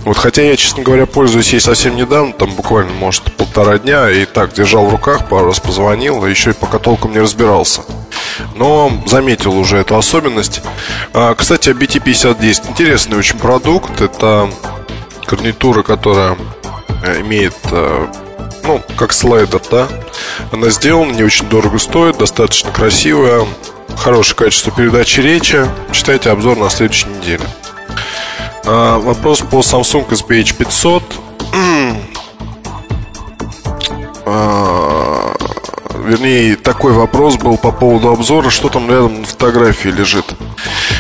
[0.04, 4.26] Вот хотя я, честно говоря, пользуюсь ей совсем недавно, там буквально, может, полтора дня, и
[4.26, 7.82] так держал в руках, пару раз позвонил, а еще и пока толком не разбирался.
[8.56, 10.62] Но заметил уже эту особенность.
[11.13, 12.70] А, кстати, о BT5010.
[12.70, 14.02] Интересный очень продукт.
[14.02, 14.50] Это
[15.27, 16.38] гарнитура, которая
[17.03, 18.07] э, имеет, э,
[18.63, 19.88] ну, как слайдер, да.
[20.51, 23.45] Она сделана, не очень дорого стоит, достаточно красивая,
[23.97, 25.65] хорошее качество передачи речи.
[25.91, 27.43] Читайте обзор на следующей неделе.
[28.65, 31.03] А, вопрос по Samsung SPH 500.
[34.25, 35.33] а,
[36.03, 40.25] вернее, такой вопрос был по поводу обзора, что там рядом на фотографии лежит.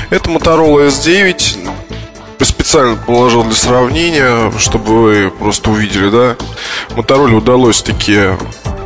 [0.09, 1.34] Это Motorola S9
[2.75, 6.35] специально положил для сравнения, чтобы вы просто увидели, да.
[6.93, 8.31] Мотороле удалось таки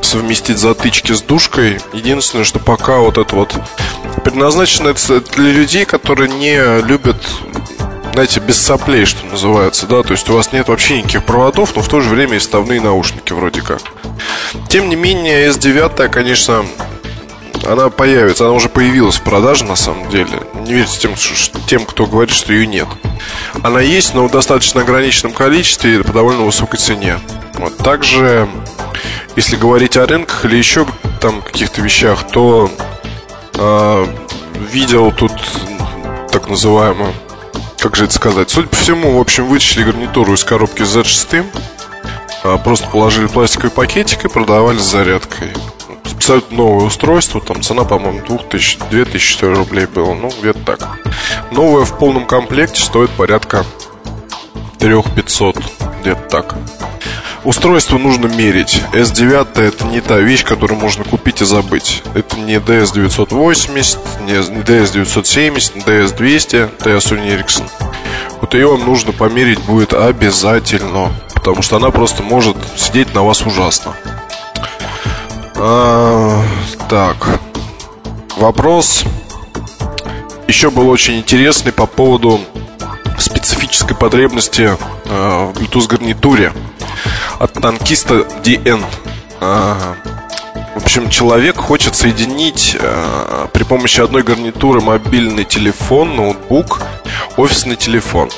[0.04, 1.80] совместить затычки с душкой.
[1.92, 3.56] Единственное, что пока вот это вот
[4.24, 7.18] предназначено это для людей, которые не любят
[8.14, 11.82] знаете, без соплей, что называется, да, то есть у вас нет вообще никаких проводов, но
[11.82, 13.82] в то же время и ставные наушники вроде как.
[14.68, 16.66] Тем не менее, S9, конечно,
[17.66, 20.42] она появится, она уже появилась в продаже на самом деле.
[20.66, 21.16] Не верьте тем,
[21.68, 22.88] тем, кто говорит, что ее нет.
[23.64, 27.20] Она есть, но в достаточно ограниченном количестве и по довольно высокой цене.
[27.56, 27.78] Вот.
[27.78, 28.48] Также,
[29.36, 30.86] если говорить о рынках или еще
[31.20, 32.72] там каких-то вещах, то
[33.56, 34.06] э,
[34.72, 35.34] видел тут
[36.32, 37.14] так называемую,
[37.80, 41.46] как же это сказать, судя по всему, в общем, вытащили гарнитуру из коробки с Z6,
[42.44, 45.54] э, просто положили пластиковый пакетик и продавали с зарядкой
[46.14, 47.42] абсолютно новое устройство.
[47.42, 50.14] Там цена, по-моему, 2000, 2000 рублей было.
[50.14, 51.00] Ну, где-то так.
[51.52, 53.66] Новое в полном комплекте стоит порядка
[54.80, 55.58] 3500.
[56.02, 56.56] Где-то так.
[57.44, 58.84] Устройство нужно мерить.
[58.92, 62.04] S9 это не та вещь, которую можно купить и забыть.
[62.14, 67.70] Это не DS980, не DS970, не DS200, DS Ericsson.
[68.42, 71.12] Вот ее вам нужно померить будет обязательно.
[71.34, 73.96] Потому что она просто может сидеть на вас ужасно.
[75.62, 76.42] А,
[76.88, 77.40] так.
[78.38, 79.04] Вопрос
[80.48, 82.40] еще был очень интересный по поводу
[83.18, 86.54] специфической потребности э, в Bluetooth гарнитуре
[87.40, 88.86] от танкиста DN.
[89.42, 89.96] А,
[90.76, 96.82] в общем, человек хочет соединить э, при помощи одной гарнитуры мобильный телефон, ноутбук,
[97.36, 98.30] офисный телефон.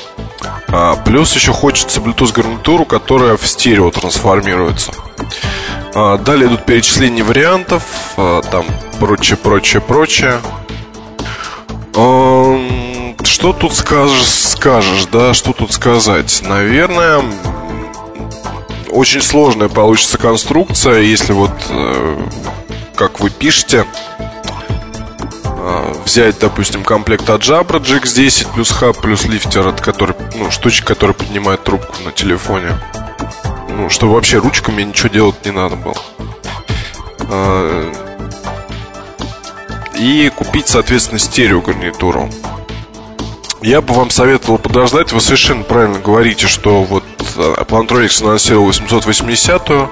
[0.68, 4.92] А, плюс еще хочется Bluetooth гарнитуру, которая в стерео трансформируется.
[5.94, 7.82] А, далее идут перечисления вариантов,
[8.16, 8.64] а, там
[8.98, 10.40] прочее, прочее, прочее.
[13.24, 16.42] Что тут скажешь, скажешь, да, что тут сказать?
[16.42, 17.22] Наверное,
[18.90, 22.22] очень сложная получится конструкция, если вот, э,
[22.94, 23.86] как вы пишете,
[25.44, 30.86] э, взять, допустим, комплект от Jabra GX10 плюс хаб плюс лифтер, от который, ну, штучек,
[30.86, 32.78] который поднимает трубку на телефоне
[33.72, 35.96] ну, чтобы вообще ручками ничего делать не надо было.
[37.28, 37.92] А,
[39.98, 42.28] и купить, соответственно, стерео гарнитуру.
[43.62, 45.12] Я бы вам советовал подождать.
[45.12, 47.04] Вы совершенно правильно говорите, что вот
[47.36, 49.90] а, Plantronics анонсировал 880-ю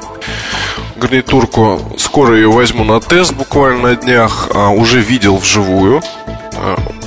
[0.96, 1.80] гарнитурку.
[1.96, 4.48] Скоро ее возьму на тест буквально на днях.
[4.52, 6.02] А, уже видел вживую.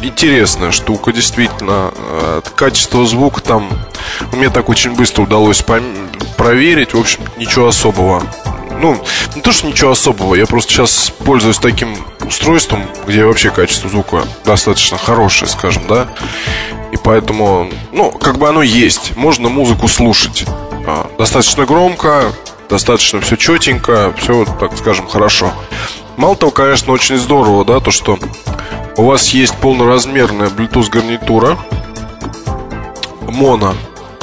[0.01, 1.91] Интересная штука, действительно.
[2.55, 3.69] Качество звука там
[4.31, 5.62] мне так очень быстро удалось
[6.36, 6.93] проверить.
[6.93, 8.24] В общем, ничего особого.
[8.80, 9.02] Ну,
[9.36, 10.36] не то, что ничего особого.
[10.36, 16.08] Я просто сейчас пользуюсь таким устройством, где вообще качество звука достаточно хорошее, скажем, да.
[16.91, 19.15] И поэтому, ну, как бы оно есть.
[19.15, 20.46] Можно музыку слушать.
[20.86, 22.32] А, достаточно громко,
[22.69, 25.54] достаточно все четенько, все, так скажем, хорошо.
[26.17, 28.19] Мало того, конечно, очень здорово, да, то, что
[28.98, 31.58] у вас есть полноразмерная Bluetooth гарнитура
[33.22, 33.74] моно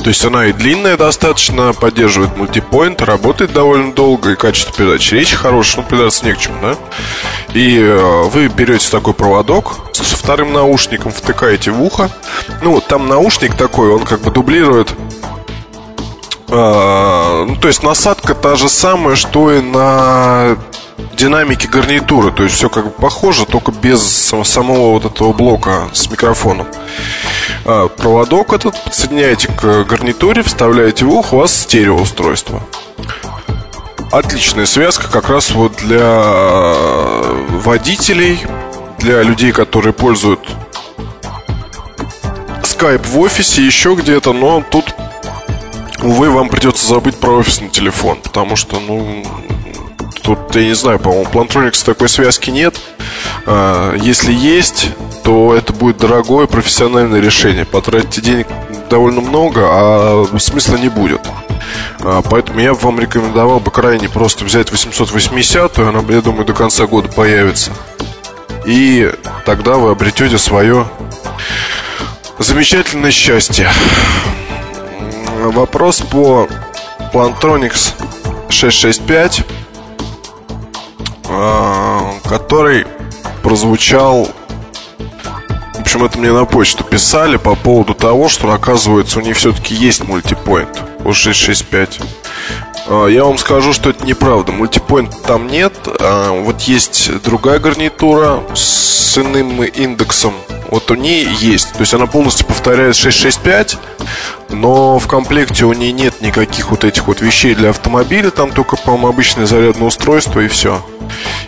[0.03, 5.37] то есть она и длинная достаточно, поддерживает мультипоинт, работает довольно долго, и качество передачи речи
[5.37, 6.77] хорошее, ну, придаться не к чему, да?
[7.55, 12.11] И э, вы берете такой проводок со вторым наушником, втыкаете в ухо.
[12.63, 14.91] Ну, там наушник такой, он как бы дублирует
[16.49, 20.57] э, ну, то есть насадка та же самая, что и на
[21.17, 22.33] динамике гарнитуры.
[22.33, 24.03] То есть все как бы похоже, только без
[24.45, 26.67] самого вот этого блока с микрофоном.
[27.65, 32.63] А, проводок этот подсоединяете к гарнитуре, вставляете в ухо, у вас стереоустройство.
[34.13, 36.25] Отличная связка как раз вот для
[37.63, 38.41] водителей,
[38.99, 40.41] для людей, которые пользуют
[42.63, 44.95] Skype в офисе, еще где-то, но тут,
[46.03, 49.23] увы, вам придется забыть про офисный телефон, потому что, ну,
[50.23, 52.79] Тут, я не знаю, по-моему, Plantronics такой связки нет.
[53.47, 54.91] А, если есть,
[55.25, 57.65] то это будет дорогое профессиональное решение.
[57.65, 58.47] Потратите денег
[58.89, 61.21] довольно много, а смысла не будет.
[62.01, 66.87] А, поэтому я вам рекомендовал бы крайне просто взять 880 она, я думаю, до конца
[66.87, 67.71] года появится.
[68.67, 69.11] И
[69.47, 70.87] тогда вы обретете свое
[72.39, 73.71] замечательное счастье.
[75.43, 76.49] Вопрос по
[77.13, 77.95] Plantronics
[78.49, 79.70] 665 а,
[82.25, 82.87] который
[83.43, 84.29] прозвучал
[85.75, 89.75] в общем, это мне на почту писали по поводу того, что, оказывается, у них все-таки
[89.75, 92.01] есть мультипоинт у 665.
[92.87, 94.53] А, я вам скажу, что это неправда.
[94.53, 95.73] Мультипоинт там нет.
[95.87, 100.35] А, вот есть другая гарнитура с иным индексом.
[100.71, 101.73] Вот у нее есть.
[101.73, 103.77] То есть она полностью повторяет 665,
[104.51, 108.31] но в комплекте у нее нет никаких вот этих вот вещей для автомобиля.
[108.31, 110.81] Там только, по-моему, обычное зарядное устройство и все.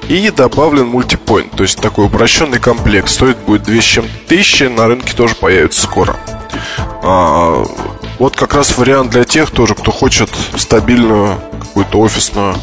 [0.08, 3.08] И добавлен мультипоинт, то есть такой упрощенный комплект.
[3.08, 6.16] Стоит будет 2 с чем тысячи, на рынке тоже появится скоро.
[7.04, 7.64] А,
[8.18, 12.56] вот как раз вариант для тех тоже, кто хочет стабильную какую-то офисную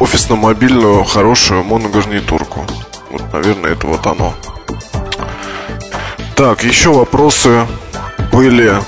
[0.00, 2.64] офисно-мобильную хорошую моногарнитурку.
[3.10, 4.34] Вот, наверное, это вот оно.
[6.38, 7.66] Так, еще вопросы
[8.30, 8.80] были.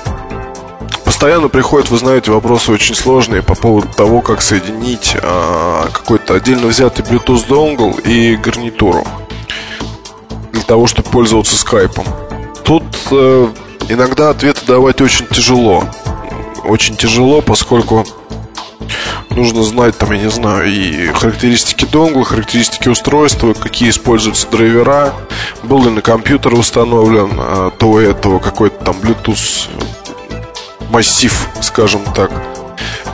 [1.04, 6.68] Постоянно приходят, вы знаете, вопросы очень сложные по поводу того, как соединить а, какой-то отдельно
[6.68, 9.04] взятый Bluetooth донгл и гарнитуру
[10.52, 12.04] для того, чтобы пользоваться скайпом.
[12.62, 13.48] Тут э,
[13.88, 15.82] иногда ответы давать очень тяжело.
[16.62, 18.06] Очень тяжело, поскольку
[19.30, 25.14] нужно знать, там, я не знаю, и характеристики донгла, характеристики устройства, какие используются драйвера,
[25.62, 29.68] был ли на компьютер установлен а, до этого какой-то там Bluetooth
[30.90, 32.30] массив, скажем так.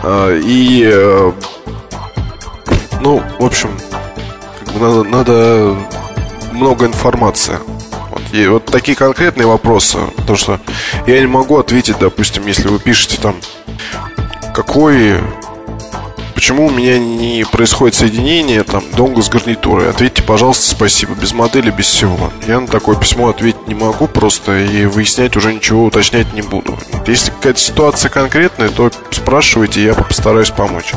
[0.03, 1.35] А, и, а,
[3.01, 3.71] ну, в общем,
[4.75, 5.77] надо, надо
[6.53, 7.59] много информации.
[8.33, 10.61] И вот такие конкретные вопросы, потому что
[11.07, 13.37] я не могу ответить, допустим, если вы пишете там,
[14.55, 15.21] какой
[16.37, 19.89] Почему у меня не происходит соединение там донгл с гарнитурой?
[19.89, 21.15] Ответьте, пожалуйста, спасибо.
[21.15, 22.31] Без модели, без всего.
[22.47, 26.79] Я на такое письмо ответить не могу просто и выяснять уже ничего уточнять не буду.
[27.07, 30.93] Если какая-то ситуация конкретная, то спрашивайте, я постараюсь помочь.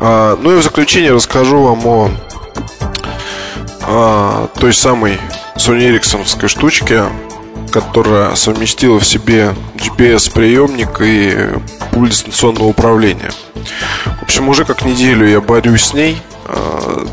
[0.00, 2.10] А, ну и в заключение расскажу вам о,
[3.82, 5.18] о той самой
[5.56, 7.04] Sony Ericsson штучке,
[7.80, 11.58] которая совместила в себе GPS-приемник и
[11.90, 13.32] пульт дистанционного управления.
[14.20, 16.22] В общем, уже как неделю я борюсь с ней.
[16.44, 17.04] А,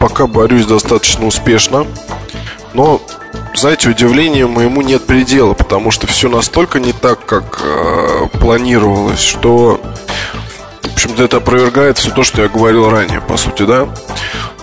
[0.00, 1.86] пока борюсь достаточно успешно.
[2.74, 3.00] Но,
[3.54, 9.80] знаете, удивлению моему нет предела, потому что все настолько не так, как э, планировалось, что,
[10.82, 13.86] в общем-то, это опровергает все то, что я говорил ранее, по сути, да.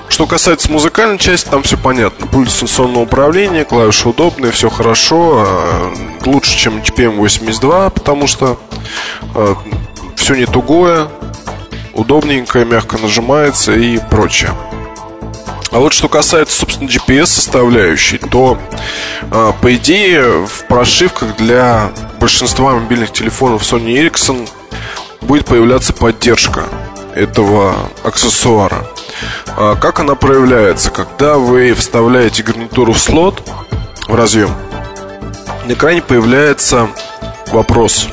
[0.10, 2.28] Что касается музыкальной части, там все понятно.
[2.28, 5.45] Пульт дистанционного управления, клавиши удобные, все хорошо.
[5.45, 5.93] А,
[6.26, 8.60] лучше, чем GPM 82, потому что
[9.36, 9.56] а,
[10.15, 11.08] все не тугое,
[11.93, 14.52] удобненькое, мягко нажимается и прочее.
[15.72, 18.58] А вот что касается, собственно, GPS-составляющей, то,
[19.32, 24.50] а, по идее, в прошивках для большинства мобильных телефонов Sony Ericsson
[25.22, 26.65] будет появляться поддержка
[27.13, 28.88] этого аксессуара.
[29.58, 30.91] А как она проявляется?
[30.91, 33.41] Когда вы вставляете гарнитуру в слот,
[34.08, 34.51] в разъем,
[35.65, 36.89] на экране появляется
[37.51, 38.08] вопрос,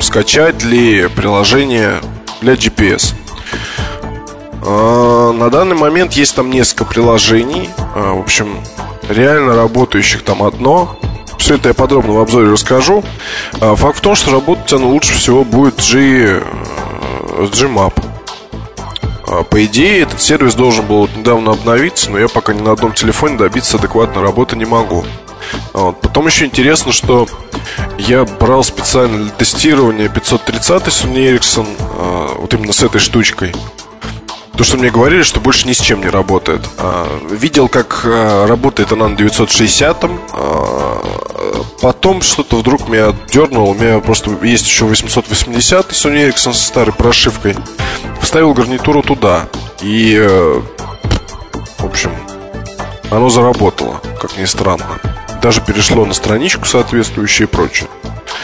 [0.00, 2.00] скачать ли приложение
[2.40, 3.14] для GPS.
[4.62, 7.70] А, на данный момент есть там несколько приложений.
[7.94, 8.58] А, в общем,
[9.08, 10.98] реально работающих там одно.
[11.38, 13.02] Все это я подробно в обзоре расскажу.
[13.52, 16.42] Факт в том, что работать оно лучше всего будет G, э,
[17.50, 18.09] Gmap.
[19.50, 23.36] По идее, этот сервис должен был недавно обновиться, но я пока ни на одном телефоне
[23.38, 25.04] добиться адекватной работы не могу.
[25.72, 26.00] Вот.
[26.00, 27.28] Потом еще интересно, что
[27.98, 31.66] я брал специально для тестирования 530 Sony Ericsson,
[32.38, 33.54] вот именно с этой штучкой.
[34.60, 36.60] То, что мне говорили, что больше ни с чем не работает.
[36.76, 41.02] А, видел, как а, работает она на 960 а,
[41.80, 43.70] Потом что-то вдруг меня дернуло.
[43.70, 47.56] У меня просто есть еще 880 Sony Ericsson со старой прошивкой.
[48.20, 49.48] Вставил гарнитуру туда.
[49.80, 50.60] И, э,
[51.78, 52.10] в общем,
[53.10, 55.00] оно заработало, как ни странно.
[55.40, 57.88] Даже перешло на страничку соответствующую и прочее.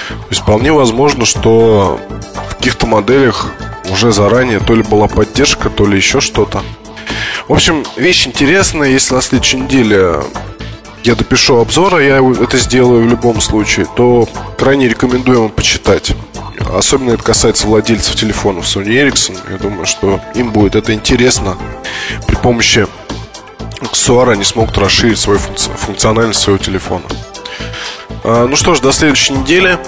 [0.09, 2.01] То есть вполне возможно, что
[2.49, 3.51] в каких-то моделях
[3.91, 6.63] уже заранее то ли была поддержка, то ли еще что-то.
[7.49, 8.91] В общем, вещь интересная.
[8.91, 10.21] Если на следующей неделе
[11.05, 16.13] я допишу обзор, а я это сделаю в любом случае, то крайне рекомендую вам почитать.
[16.75, 19.39] Особенно это касается владельцев телефонов Sony Ericsson.
[19.51, 21.57] Я думаю, что им будет это интересно.
[22.27, 22.87] При помощи
[23.81, 27.05] аксессуара они смогут расширить свою функци- функциональность своего телефона.
[28.25, 29.79] А, ну что ж, до следующей недели.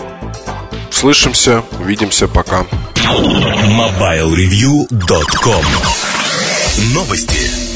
[0.90, 2.66] Слышимся, увидимся, пока.
[2.96, 5.64] MobileReview.com
[6.94, 7.67] Новости.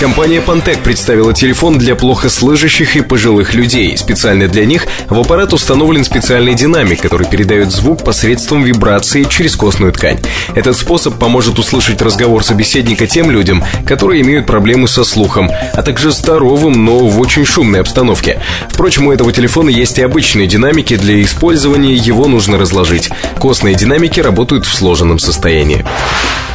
[0.00, 3.96] Компания Pantec представила телефон для плохо слышащих и пожилых людей.
[3.96, 9.92] Специально для них в аппарат установлен специальный динамик, который передает звук посредством вибрации через костную
[9.92, 10.18] ткань.
[10.56, 16.10] Этот способ поможет услышать разговор собеседника тем людям, которые имеют проблемы со слухом, а также
[16.10, 18.40] здоровым, но в очень шумной обстановке.
[18.70, 20.96] Впрочем, у этого телефона есть и обычные динамики.
[20.96, 23.10] Для использования его нужно разложить.
[23.38, 25.84] Костные динамики работают в сложенном состоянии.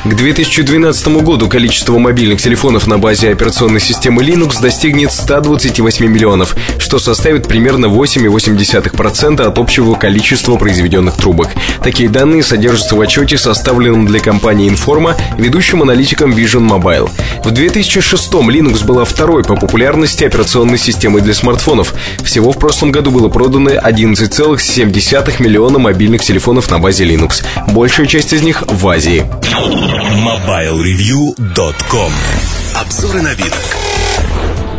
[0.05, 6.99] К 2012 году количество мобильных телефонов на базе операционной системы Linux достигнет 128 миллионов, что
[6.99, 11.49] составит примерно 8,8% от общего количества произведенных трубок.
[11.83, 17.09] Такие данные содержатся в отчете, составленном для компании Informa, ведущим аналитиком Vision Mobile.
[17.43, 21.93] В 2006 Linux была второй по популярности операционной системой для смартфонов.
[22.23, 27.43] Всего в прошлом году было продано 11,7 миллиона мобильных телефонов на базе Linux.
[27.69, 29.25] Большая часть из них в Азии.
[30.19, 32.11] MobileReview.com
[32.75, 33.53] Обзоры на вид.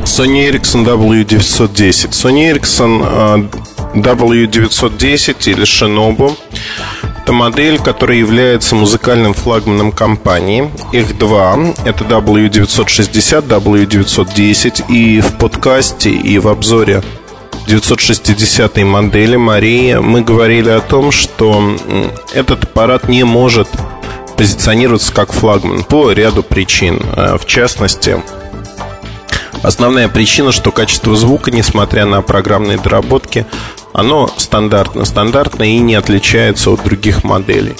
[0.04, 3.48] Sony Ericsson W910 Sony Ericsson
[3.94, 6.36] W910 или Shinobu
[7.22, 10.68] это модель, которая является музыкальным флагманом компании.
[10.90, 11.56] Их два.
[11.84, 14.86] Это W960, W910.
[14.88, 17.02] И в подкасте, и в обзоре
[17.68, 21.76] 960 модели Мария мы говорили о том, что
[22.34, 23.68] этот аппарат не может
[24.40, 26.98] позиционироваться как флагман по ряду причин.
[27.14, 28.22] Э, в частности,
[29.62, 33.44] основная причина, что качество звука, несмотря на программные доработки,
[33.92, 37.74] оно стандартно, стандартно и не отличается от других моделей.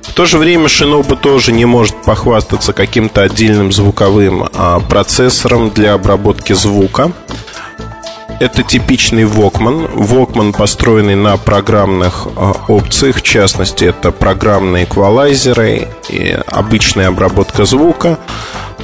[0.00, 5.92] В то же время Shinobu тоже не может похвастаться каким-то отдельным звуковым а, процессором для
[5.92, 7.12] обработки звука.
[8.38, 9.94] Это типичный Walkman.
[9.94, 18.18] Walkman, построенный на программных а, опциях, в частности, это программные эквалайзеры и обычная обработка звука.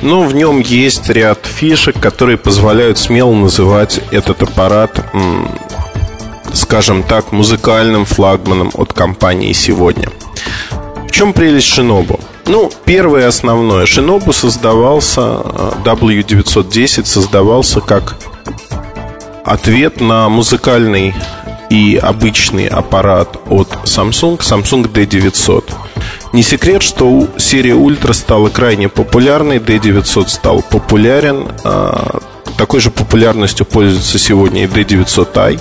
[0.00, 5.04] Но в нем есть ряд фишек, которые позволяют смело называть этот аппарат
[6.54, 10.08] скажем так, музыкальным флагманом от компании сегодня.
[11.08, 12.20] В чем прелесть Шинобу?
[12.46, 13.86] Ну, первое основное.
[13.86, 15.20] Шинобу создавался,
[15.84, 18.16] W910 создавался как
[19.44, 21.14] ответ на музыкальный
[21.70, 25.72] и обычный аппарат от Samsung, Samsung D900.
[26.32, 31.48] Не секрет, что серия Ультра стала крайне популярной, D900 стал популярен.
[31.64, 32.20] А,
[32.56, 35.60] такой же популярностью пользуется сегодня и D900i.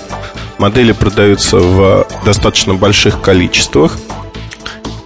[0.57, 3.97] Модели продаются в достаточно больших количествах.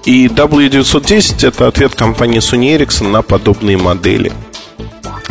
[0.05, 4.31] И W910 это ответ компании Sony Ericsson на подобные модели.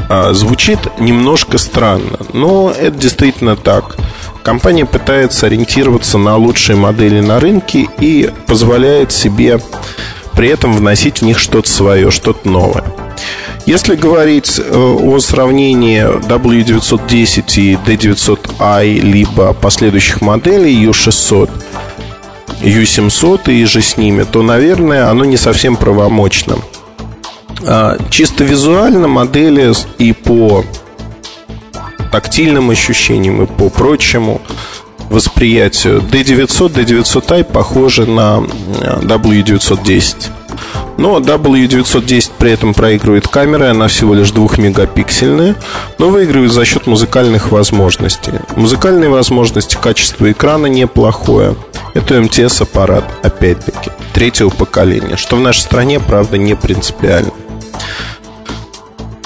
[0.08, 3.96] А, звучит немножко странно, но это действительно так.
[4.42, 9.60] Компания пытается ориентироваться на лучшие модели на рынке и позволяет себе
[10.34, 12.84] при этом вносить в них что-то свое, что-то новое.
[13.66, 21.50] Если говорить э, о сравнении W910 и D900i, либо последующих моделей U600,
[22.60, 26.58] U700 и же с ними, то, наверное, оно не совсем правомочно.
[27.62, 30.64] А, чисто визуально модели и по
[32.12, 34.40] тактильным ощущениям, и по прочему
[35.10, 38.42] восприятию D900, D900i похожи на
[38.82, 40.30] э, W910.
[40.98, 45.56] Но W910 при этом проигрывает камерой, она всего лишь 2-мегапиксельная,
[45.98, 48.32] но выигрывает за счет музыкальных возможностей.
[48.56, 51.56] Музыкальные возможности, качество экрана неплохое.
[51.94, 57.32] Это МТС-аппарат, опять-таки, третьего поколения, что в нашей стране, правда, не принципиально.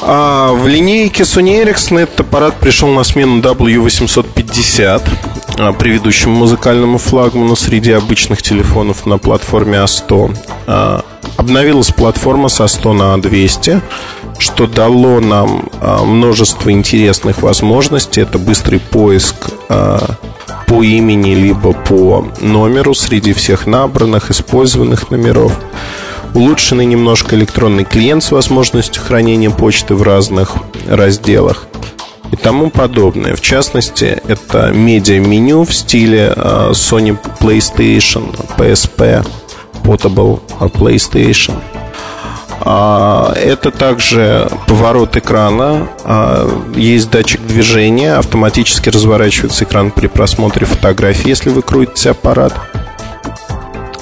[0.00, 5.02] А в линейке Sony Ericsson этот аппарат пришел на смену W850,
[5.58, 11.04] а, предыдущему музыкальному флагману среди обычных телефонов на платформе A100.
[11.36, 13.80] А, обновилась платформа со 100 на 200,
[14.38, 18.22] что дало нам а, множество интересных возможностей.
[18.22, 19.50] Это быстрый поиск
[20.66, 25.58] по имени либо по номеру среди всех набранных, использованных номеров.
[26.34, 30.56] Улучшенный немножко электронный клиент с возможностью хранения почты в разных
[30.86, 31.66] разделах
[32.32, 33.34] и тому подобное.
[33.34, 39.26] В частности, это медиа-меню в стиле а, Sony PlayStation, PSP,
[39.88, 41.54] Portable PlayStation.
[42.60, 51.30] А, это также поворот экрана, а, есть датчик движения, автоматически разворачивается экран при просмотре фотографий,
[51.30, 52.52] если вы крутите аппарат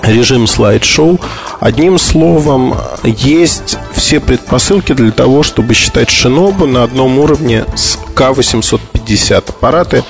[0.03, 1.21] режим слайд-шоу.
[1.61, 2.75] Одним словом,
[3.05, 9.37] есть все предпосылки для того, чтобы считать Шинобу на одном уровне с К850.
[9.37, 10.05] Аппараты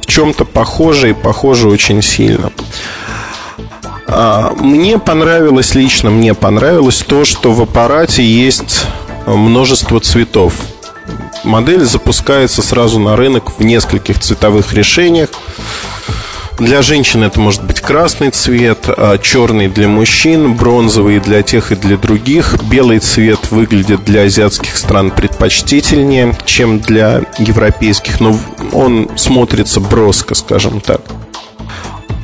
[0.00, 2.50] в чем-то похожи и похожи очень сильно.
[4.06, 8.86] А, мне понравилось лично, мне понравилось то, что в аппарате есть
[9.26, 10.54] множество цветов.
[11.44, 15.30] Модель запускается сразу на рынок в нескольких цветовых решениях.
[16.58, 21.74] Для женщин это может быть красный цвет, а черный для мужчин, бронзовый для тех и
[21.74, 22.56] для других.
[22.70, 28.38] Белый цвет выглядит для азиатских стран предпочтительнее, чем для европейских, но
[28.72, 31.00] он смотрится броско, скажем так.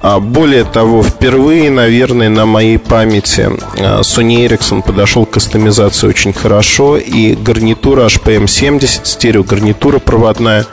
[0.01, 6.33] А более того, впервые, наверное, на моей памяти а, Sony Ericsson подошел к кастомизации очень
[6.33, 10.67] хорошо, и гарнитура HPM70, стереогарнитура проводная,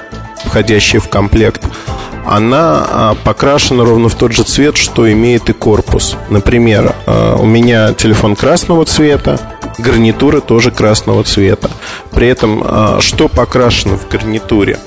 [0.46, 1.64] входящая в комплект,
[2.26, 6.18] она а, покрашена ровно в тот же цвет, что имеет и корпус.
[6.30, 9.40] Например, у меня телефон красного цвета,
[9.80, 11.70] гарнитура тоже красного цвета.
[12.12, 14.80] При этом, что покрашено в гарнитуре?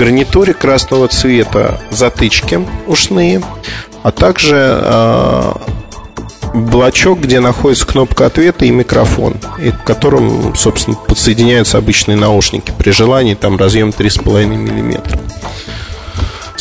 [0.00, 3.42] Гарнитуре красного цвета затычки ушные,
[4.02, 5.54] а также
[6.54, 12.72] блочок, где находится кнопка ответа и микрофон, и к которым, собственно, подсоединяются обычные наушники.
[12.78, 15.02] При желании там разъем 3,5 мм.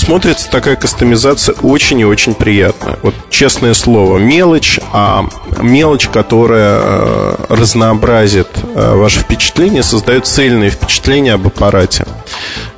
[0.10, 2.97] Смотрится такая кастомизация очень и очень приятно.
[3.03, 5.28] Вот честное слово, мелочь, а
[5.62, 12.07] мелочь, которая э, разнообразит э, ваше впечатление, создает цельное впечатление об аппарате.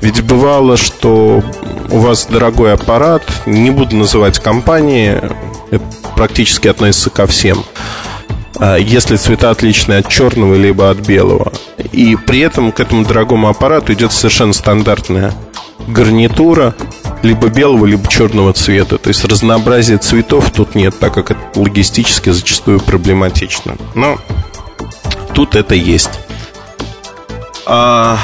[0.01, 1.41] Ведь бывало, что
[1.89, 5.17] у вас дорогой аппарат, не буду называть компании,
[5.71, 5.85] это
[6.17, 7.63] практически относится ко всем
[8.59, 11.53] э, если цвета отличные от черного либо от белого.
[11.93, 15.33] И при этом к этому дорогому аппарату идет совершенно стандартная
[15.87, 16.75] гарнитура
[17.23, 18.97] либо белого, либо черного цвета.
[18.97, 23.75] То есть разнообразия цветов тут нет, так как это логистически зачастую проблематично.
[23.95, 24.17] Но
[25.33, 26.09] тут это есть.
[27.65, 28.17] А,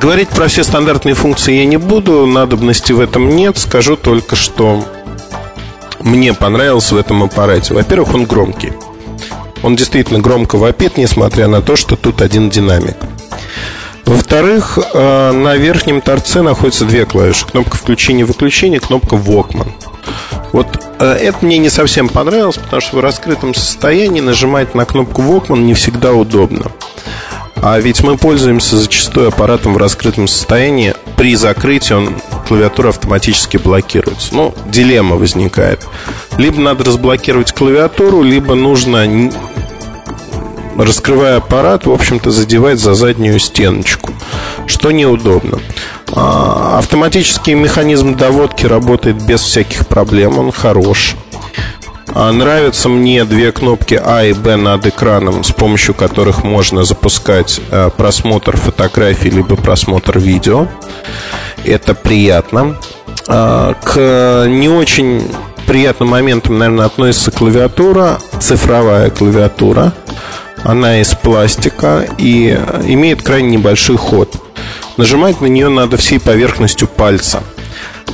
[0.00, 3.58] говорить про все стандартные функции я не буду, надобности в этом нет.
[3.58, 4.84] Скажу только, что
[6.00, 7.74] мне понравился в этом аппарате.
[7.74, 8.72] Во-первых, он громкий.
[9.62, 12.96] Он действительно громко вопит, несмотря на то, что тут один динамик.
[14.08, 17.44] Во-вторых, э, на верхнем торце находятся две клавиши.
[17.44, 19.68] Кнопка включения-выключения, кнопка Walkman.
[20.52, 20.66] Вот
[20.98, 25.58] э, это мне не совсем понравилось, потому что в раскрытом состоянии нажимать на кнопку Walkman
[25.58, 26.72] не всегда удобно.
[27.56, 30.94] А ведь мы пользуемся зачастую аппаратом в раскрытом состоянии.
[31.18, 32.16] При закрытии он
[32.48, 34.34] клавиатура автоматически блокируется.
[34.34, 35.86] Ну, дилемма возникает.
[36.38, 39.30] Либо надо разблокировать клавиатуру, либо нужно
[40.84, 44.12] раскрывая аппарат, в общем-то, задевать за заднюю стеночку,
[44.66, 45.58] что неудобно.
[46.12, 51.16] А, автоматический механизм доводки работает без всяких проблем, он хорош.
[52.14, 57.60] А, нравятся мне две кнопки А и Б над экраном, с помощью которых можно запускать
[57.70, 60.66] а, просмотр фотографий либо просмотр видео.
[61.64, 62.76] Это приятно.
[63.26, 65.22] К не очень
[65.66, 69.92] приятным моментам, наверное, относится клавиатура, цифровая клавиатура.
[70.64, 74.34] Она из пластика и имеет крайне небольшой ход.
[74.96, 77.42] Нажимать на нее надо всей поверхностью пальца.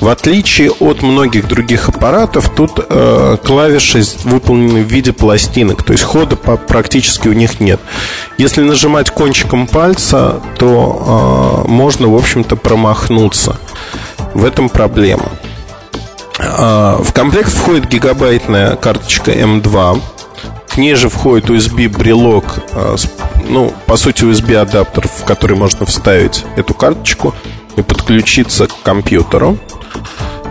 [0.01, 6.05] В отличие от многих других аппаратов, тут э, клавиши выполнены в виде пластинок, то есть
[6.05, 7.81] хода по, практически у них нет.
[8.37, 13.57] Если нажимать кончиком пальца, то э, можно, в общем-то, промахнуться.
[14.35, 15.31] В этом проблема.
[16.39, 20.03] Э, в комплект входит гигабайтная карточка M2
[20.75, 22.97] к ней же входит USB-брелок, а,
[23.49, 27.33] ну, по сути, USB-адаптер, в который можно вставить эту карточку
[27.77, 29.57] и подключиться к компьютеру.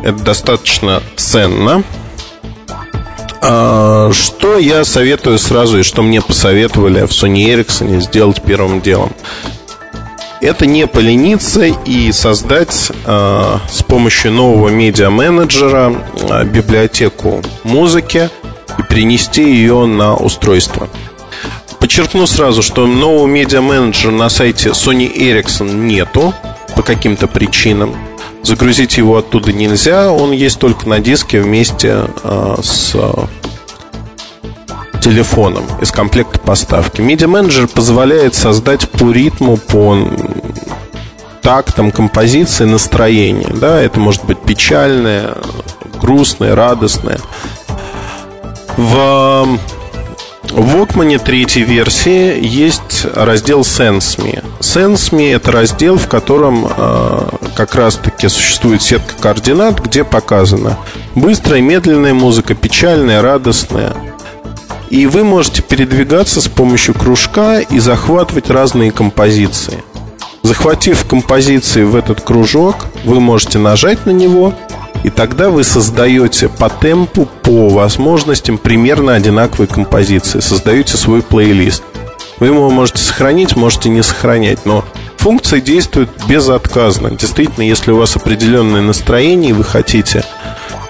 [0.01, 1.83] Это достаточно ценно.
[3.41, 9.11] А, что я советую сразу и что мне посоветовали в Sony Ericsson сделать первым делом?
[10.39, 18.29] Это не полениться и создать э, с помощью нового медиа-менеджера э, библиотеку музыки–
[18.77, 20.89] и перенести ее на устройство.
[21.79, 26.33] Подчеркну сразу, что нового медиа-менеджера на сайте Sony Ericsson нету
[26.75, 27.95] по каким-то причинам.
[28.41, 32.95] Загрузить его оттуда нельзя, он есть только на диске вместе э, с
[35.01, 37.01] телефоном из комплекта поставки.
[37.01, 39.97] Media Manager позволяет создать по ритму, по
[41.41, 43.49] тактам композиции настроение.
[43.53, 45.35] Да, это может быть печальное,
[46.01, 47.19] грустное, радостное.
[48.77, 49.59] В
[50.49, 54.43] Walkman третьей версии есть раздел Sense Me.
[54.59, 60.77] Sense Me это раздел, в котором э, как раз-таки существует сетка координат, где показана
[61.15, 63.93] быстрая, медленная музыка, печальная, радостная.
[64.89, 69.83] И вы можете передвигаться с помощью кружка и захватывать разные композиции.
[70.43, 74.53] Захватив композиции в этот кружок, вы можете нажать на него–
[75.03, 80.39] и тогда вы создаете по темпу, по возможностям примерно одинаковые композиции.
[80.39, 81.83] Создаете свой плейлист.
[82.39, 84.85] Вы его можете сохранить, можете не сохранять, но
[85.17, 87.11] функция действует безотказно.
[87.11, 90.23] Действительно, если у вас определенное настроение, и вы хотите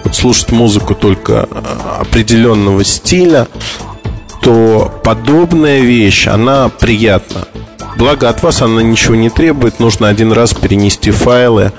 [0.03, 3.47] вот слушать музыку только а, определенного стиля,
[4.41, 7.47] то подобная вещь, она приятна.
[8.03, 11.71] Благо от вас она ничего не требует, нужно один раз перенести файлы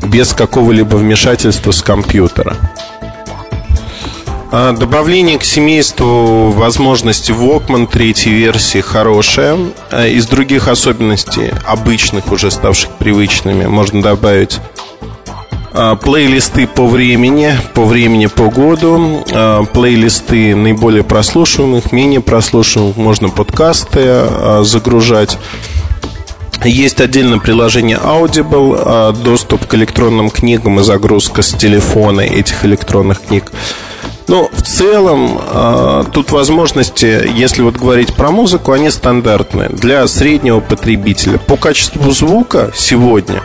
[0.00, 2.56] без какого-либо вмешательства с компьютера.
[4.52, 9.72] А, добавление к семейству возможности Walkman третьей версии хорошее.
[9.90, 14.60] А, из других особенностей, обычных, уже ставших привычными, можно добавить
[16.02, 19.24] плейлисты по времени, по времени, по году,
[19.72, 25.38] плейлисты наиболее прослушиваемых, менее прослушиваемых, можно подкасты загружать.
[26.64, 33.22] Есть отдельное приложение Audible, а, доступ к электронным книгам и загрузка с телефона этих электронных
[33.22, 33.50] книг.
[34.28, 35.40] Но в целом
[36.12, 41.38] тут возможности, если вот говорить про музыку, они стандартные для среднего потребителя.
[41.38, 43.42] По качеству звука сегодня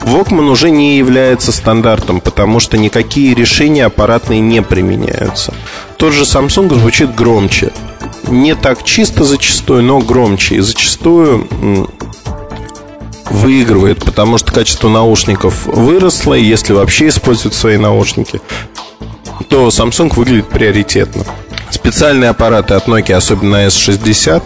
[0.00, 5.52] Walkman уже не является стандартом, потому что никакие решения аппаратные не применяются.
[5.96, 7.72] Тот же Samsung звучит громче.
[8.26, 10.56] Не так чисто зачастую, но громче.
[10.56, 11.48] И зачастую
[13.30, 18.40] выигрывает, потому что качество наушников выросло, и если вообще используют свои наушники,
[19.48, 21.24] то Samsung выглядит приоритетно.
[21.70, 24.42] Специальные аппараты от Nokia, особенно S60,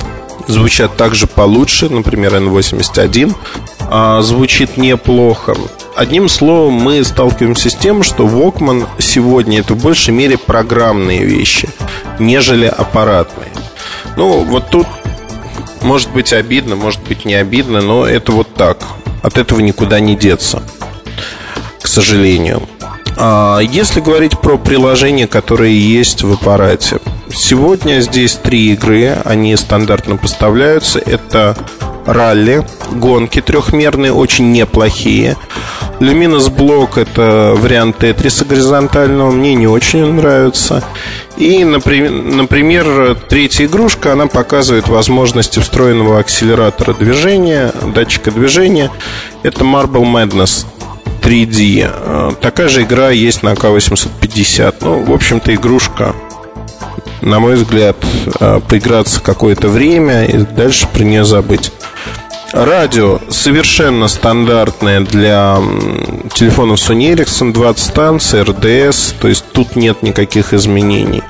[0.47, 3.35] звучат также получше, например, N81,
[3.81, 5.55] а, звучит неплохо.
[5.95, 11.69] Одним словом, мы сталкиваемся с тем, что Walkman сегодня это в большей мере программные вещи,
[12.19, 13.53] нежели аппаратные.
[14.17, 14.87] Ну, вот тут
[15.83, 18.79] может быть обидно, может быть не обидно, но это вот так.
[19.23, 20.63] От этого никуда не деться,
[21.81, 22.63] к сожалению.
[23.17, 26.99] А если говорить про приложения, которые есть в аппарате,
[27.35, 30.99] сегодня здесь три игры, они стандартно поставляются.
[30.99, 31.57] Это
[32.07, 35.37] ралли, гонки трехмерные, очень неплохие.
[36.01, 40.83] Luminous Block это вариант тетриса горизонтального, мне не очень нравится.
[41.37, 48.91] И, например, третья игрушка, она показывает возможности встроенного акселератора движения, датчика движения.
[49.43, 50.67] Это Marble Madness
[51.23, 51.89] 3D.
[51.89, 54.75] Э, такая же игра есть на К850.
[54.81, 56.15] Ну, в общем-то, игрушка,
[57.21, 57.97] на мой взгляд,
[58.41, 61.73] э, поиграться какое-то время и дальше про нее забыть.
[62.53, 65.59] Радио совершенно стандартное для
[66.35, 71.23] телефонов Sony Ericsson, 20 станций, RDS, то есть тут нет никаких изменений.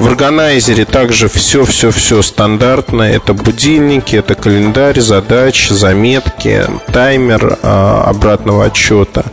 [0.00, 3.02] В органайзере также все-все-все стандартно.
[3.02, 9.24] Это будильники, это календарь, задачи, заметки, таймер а, обратного отчета,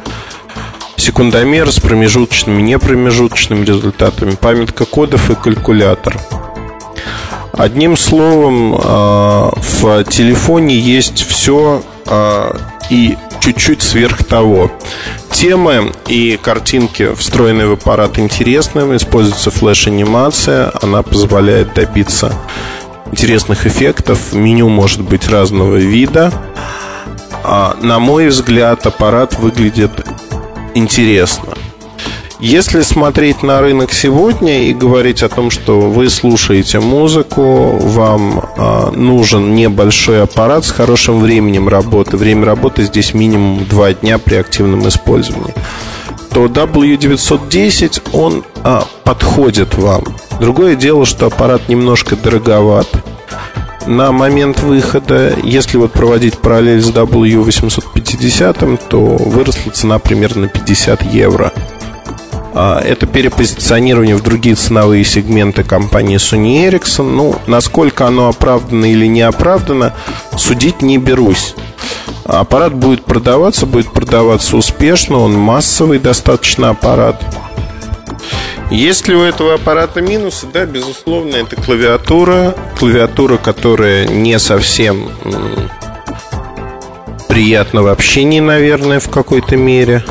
[0.95, 6.17] секундомер с промежуточными, непромежуточными результатами, памятка кодов и калькулятор.
[7.53, 12.57] Одним словом, а, в телефоне есть все а,
[12.89, 14.71] и чуть-чуть сверх того.
[15.31, 18.95] Темы и картинки, встроенные в аппарат, интересны.
[18.95, 20.71] Используется флеш-анимация.
[20.81, 22.33] Она позволяет добиться
[23.11, 24.33] интересных эффектов.
[24.33, 26.31] Меню может быть разного вида.
[27.43, 29.91] А, на мой взгляд, аппарат выглядит
[30.75, 31.53] интересно.
[32.41, 38.91] Если смотреть на рынок сегодня и говорить о том, что вы слушаете музыку, вам э,
[38.95, 44.87] нужен небольшой аппарат с хорошим временем работы, время работы здесь минимум 2 дня при активном
[44.87, 45.53] использовании,
[46.33, 50.03] то W910 он э, подходит вам.
[50.39, 52.87] Другое дело, что аппарат немножко дороговат
[53.85, 55.35] на момент выхода.
[55.43, 58.00] Если вот проводить параллель с W850,
[58.89, 61.51] то выросла цена примерно на 50 евро.
[62.53, 67.09] А, это перепозиционирование в другие ценовые сегменты компании Sony Ericsson.
[67.09, 69.93] Ну, насколько оно оправдано или не оправдано,
[70.37, 71.55] судить не берусь.
[72.25, 77.21] Аппарат будет продаваться, будет продаваться успешно, он массовый достаточно аппарат.
[78.69, 80.47] Есть ли у этого аппарата минусы?
[80.51, 82.55] Да, безусловно, это клавиатура.
[82.79, 85.09] Клавиатура, которая не совсем
[87.31, 90.03] приятна в общении, наверное, в какой-то мере.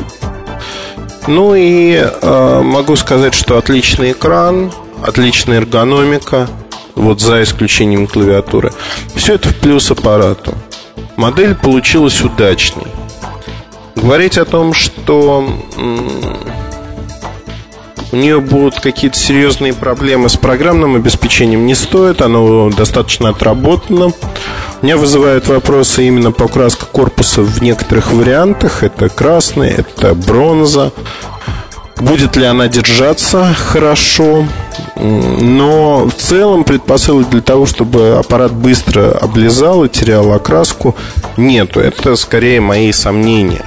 [1.27, 4.71] Ну и э, могу сказать, что отличный экран,
[5.05, 6.49] отличная эргономика,
[6.95, 8.73] вот за исключением клавиатуры.
[9.13, 10.55] Все это в плюс аппарату.
[11.15, 12.87] Модель получилась удачной.
[13.95, 15.47] Говорить о том, что
[18.11, 24.11] у нее будут какие-то серьезные проблемы с программным обеспечением не стоит, оно достаточно отработано.
[24.81, 28.83] Меня вызывают вопросы именно покраска корпуса в некоторых вариантах.
[28.83, 30.91] Это красный, это бронза.
[31.97, 34.47] Будет ли она держаться хорошо?
[34.95, 40.95] Но в целом предпосылок для того, чтобы аппарат быстро облезал и терял окраску,
[41.37, 41.79] нету.
[41.79, 43.63] Это скорее мои сомнения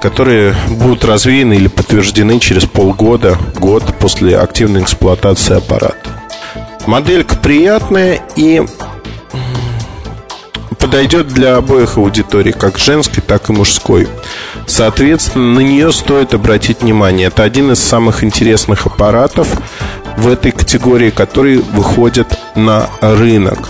[0.00, 5.96] которые будут развеяны или подтверждены через полгода, год после активной эксплуатации аппарата.
[6.86, 8.62] Моделька приятная и
[10.78, 14.08] подойдет для обоих аудиторий, как женской, так и мужской.
[14.66, 17.28] Соответственно, на нее стоит обратить внимание.
[17.28, 19.48] Это один из самых интересных аппаратов
[20.16, 23.68] в этой категории, который выходит на рынок.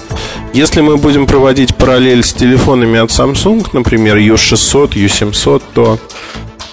[0.52, 5.98] Если мы будем проводить параллель с телефонами от Samsung, например, U600, U700, то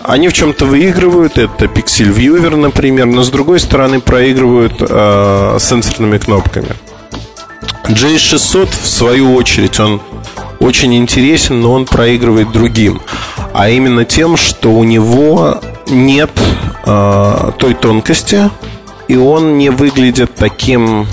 [0.02, 1.38] они в чем-то выигрывают.
[1.38, 6.70] Это Pixel Viewer, например, но с другой стороны проигрывают э, сенсорными кнопками.
[7.90, 10.02] J600, в свою очередь, он
[10.60, 13.02] очень интересен, но он проигрывает другим.
[13.54, 16.32] А именно тем, что у него нет
[16.86, 18.50] э, той тонкости,
[19.08, 21.08] и он не выглядит таким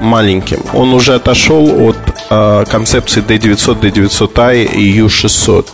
[0.00, 0.60] маленьким.
[0.72, 1.96] Он уже отошел от
[2.30, 5.66] э, концепции D900, D900i и U600.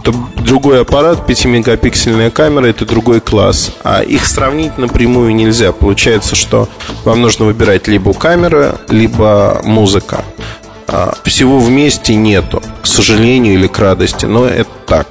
[0.00, 3.72] Это другой аппарат, 5-мегапиксельная камера, это другой класс.
[3.84, 5.72] А их сравнить напрямую нельзя.
[5.72, 6.68] Получается, что
[7.04, 10.24] вам нужно выбирать либо камера, либо музыка.
[10.88, 15.08] А, всего вместе нету, к сожалению или к радости, но это так.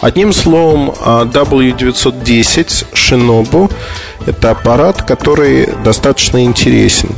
[0.00, 3.70] Одним словом, а, W910 Shinobu
[4.26, 7.10] это аппарат, который достаточно интересен.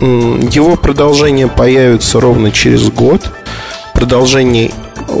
[0.00, 3.30] Его продолжение появится ровно через год.
[3.98, 4.70] Продолжение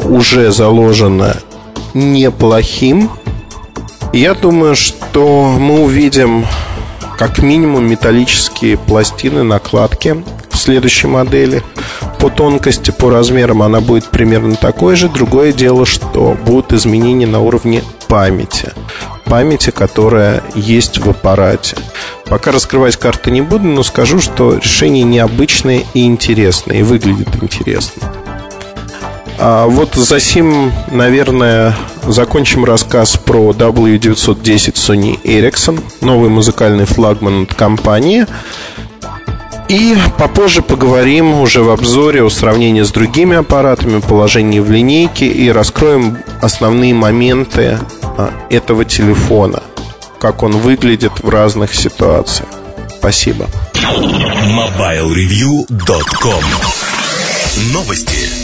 [0.04, 1.36] уже заложено
[1.94, 3.10] неплохим.
[4.12, 6.46] Я думаю, что мы увидим
[7.18, 11.64] как минимум металлические пластины, накладки в следующей модели.
[12.20, 15.08] По тонкости, по размерам она будет примерно такой же.
[15.08, 18.70] Другое дело, что будут изменения на уровне памяти.
[19.24, 21.76] Памяти, которая есть в аппарате.
[22.26, 28.17] Пока раскрывать карты не буду, но скажу, что решение необычное и интересное, и выглядит интересно.
[29.40, 31.76] А вот за сим, наверное,
[32.06, 38.26] закончим рассказ про W910 Sony Ericsson, новый музыкальный флагман компании.
[39.68, 45.50] И попозже поговорим уже в обзоре о сравнении с другими аппаратами, положении в линейке и
[45.50, 49.62] раскроем основные моменты а, этого телефона,
[50.18, 52.48] как он выглядит в разных ситуациях.
[52.98, 53.46] Спасибо.
[53.74, 56.44] MobileReview.com
[57.72, 58.37] Новости.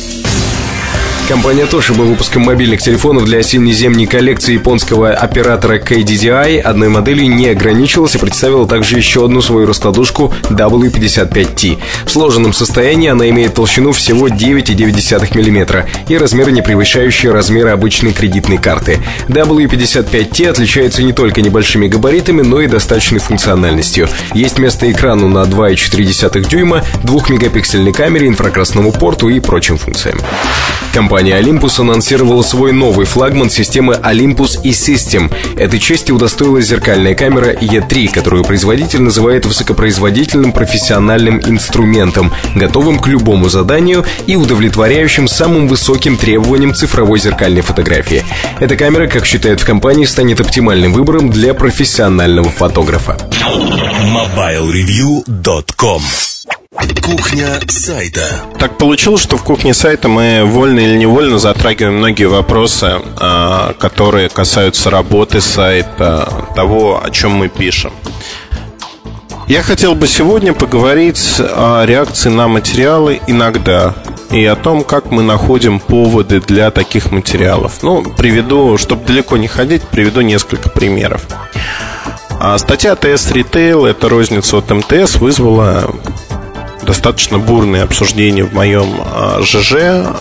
[1.27, 8.15] Компания Toshiba выпуском мобильных телефонов для осенне-зимней коллекции японского оператора KDDI одной моделью не ограничилась
[8.15, 11.79] и представила также еще одну свою раскладушку W55T.
[12.05, 18.13] В сложенном состоянии она имеет толщину всего 9,9 мм и размеры, не превышающие размеры обычной
[18.13, 18.99] кредитной карты.
[19.29, 24.11] W55T отличается не только небольшими габаритами, но и достаточной функциональностью.
[24.35, 30.21] Есть место экрану на 2,4 дюйма, 2-мегапиксельной камере, инфракрасному порту и прочим функциям.
[30.93, 35.33] Компания Компания Olympus анонсировала свой новый флагман системы Olympus e-System.
[35.57, 43.49] Этой чести удостоилась зеркальная камера E3, которую производитель называет высокопроизводительным профессиональным инструментом, готовым к любому
[43.49, 48.25] заданию и удовлетворяющим самым высоким требованиям цифровой зеркальной фотографии.
[48.59, 53.17] Эта камера, как считают в компании, станет оптимальным выбором для профессионального фотографа.
[54.03, 56.03] MobileReview.com
[56.75, 58.25] Кухня сайта.
[58.59, 64.29] Так получилось, что в кухне сайта мы вольно или невольно затрагиваем многие вопросы, а, которые
[64.29, 67.93] касаются работы сайта, того, о чем мы пишем.
[69.47, 73.95] Я хотел бы сегодня поговорить о реакции на материалы иногда
[74.31, 77.83] и о том, как мы находим поводы для таких материалов.
[77.83, 81.27] Ну, приведу, чтобы далеко не ходить, приведу несколько примеров.
[82.41, 85.95] А статья ТС Retail, это розница от МТС, вызвала
[86.85, 89.73] достаточно бурные обсуждения в моем а, ЖЖ,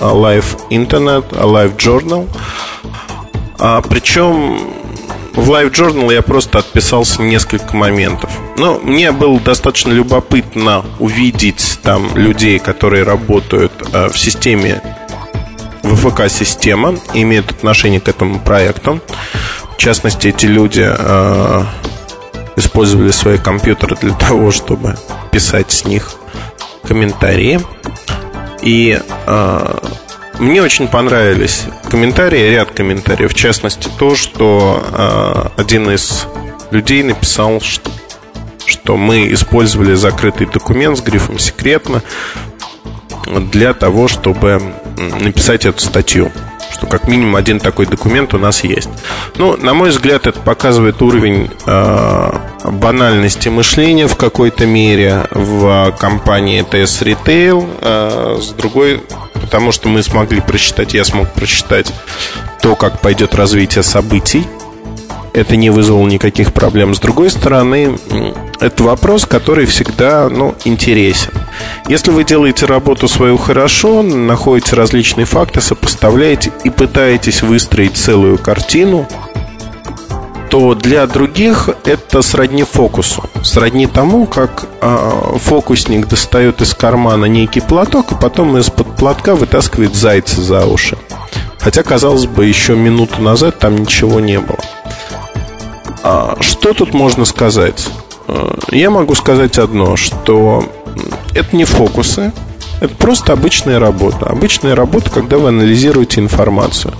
[0.01, 2.27] Live Internet, Live Journal.
[3.59, 4.59] А, причем
[5.33, 8.31] в Live Journal я просто отписался несколько моментов.
[8.57, 14.81] Но мне было достаточно любопытно увидеть там людей, которые работают а, в системе
[15.83, 19.01] ВФК-система, имеют отношение к этому проекту.
[19.73, 20.89] В частности, эти люди
[22.55, 24.95] использовали свои компьютеры для того, чтобы
[25.31, 26.15] писать с них
[26.87, 27.59] комментарии.
[28.61, 29.77] И э,
[30.39, 33.31] мне очень понравились комментарии, ряд комментариев.
[33.31, 36.27] В частности, то, что э, один из
[36.71, 37.91] людей написал, что,
[38.65, 42.01] что мы использовали закрытый документ с грифом «секретно»
[43.51, 44.61] для того, чтобы
[44.97, 46.31] написать эту статью
[46.73, 48.89] что как минимум один такой документ у нас есть.
[49.37, 52.31] Ну, на мой взгляд, это показывает уровень э,
[52.63, 57.69] банальности мышления в какой-то мере в компании TS Retail.
[57.81, 59.01] Э, с другой,
[59.33, 61.93] потому что мы смогли прочитать, я смог прочитать
[62.61, 64.45] то, как пойдет развитие событий
[65.33, 66.93] это не вызвало никаких проблем.
[66.93, 67.97] С другой стороны,
[68.59, 71.31] это вопрос, который всегда ну, интересен.
[71.87, 79.07] Если вы делаете работу свою хорошо, находите различные факты, сопоставляете и пытаетесь выстроить целую картину,
[80.53, 83.23] то для других это сродни фокусу.
[83.41, 89.95] Сродни тому, как э, фокусник достает из кармана некий платок, и потом из-под платка вытаскивает
[89.95, 90.95] зайца за уши.
[91.59, 94.59] Хотя, казалось бы, еще минуту назад там ничего не было.
[96.03, 97.89] А, что тут можно сказать?
[98.27, 100.69] А, я могу сказать одно, что
[101.33, 102.31] это не фокусы,
[102.79, 104.27] это просто обычная работа.
[104.27, 106.93] Обычная работа, когда вы анализируете информацию.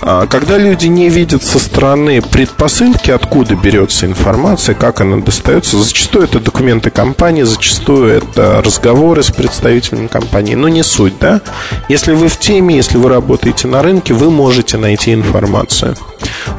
[0.00, 6.24] А когда люди не видят со стороны предпосылки, откуда берется информация, как она достается, зачастую
[6.24, 11.40] это документы компании, зачастую это разговоры с представителями компании, но не суть, да?
[11.88, 15.96] Если вы в теме, если вы работаете на рынке, вы можете найти информацию.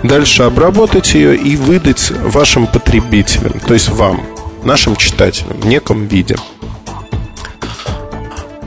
[0.04, 4.22] Дальше обработать ее и выдать вашим потребителям, то есть вам,
[4.64, 6.36] нашим читателям в неком виде.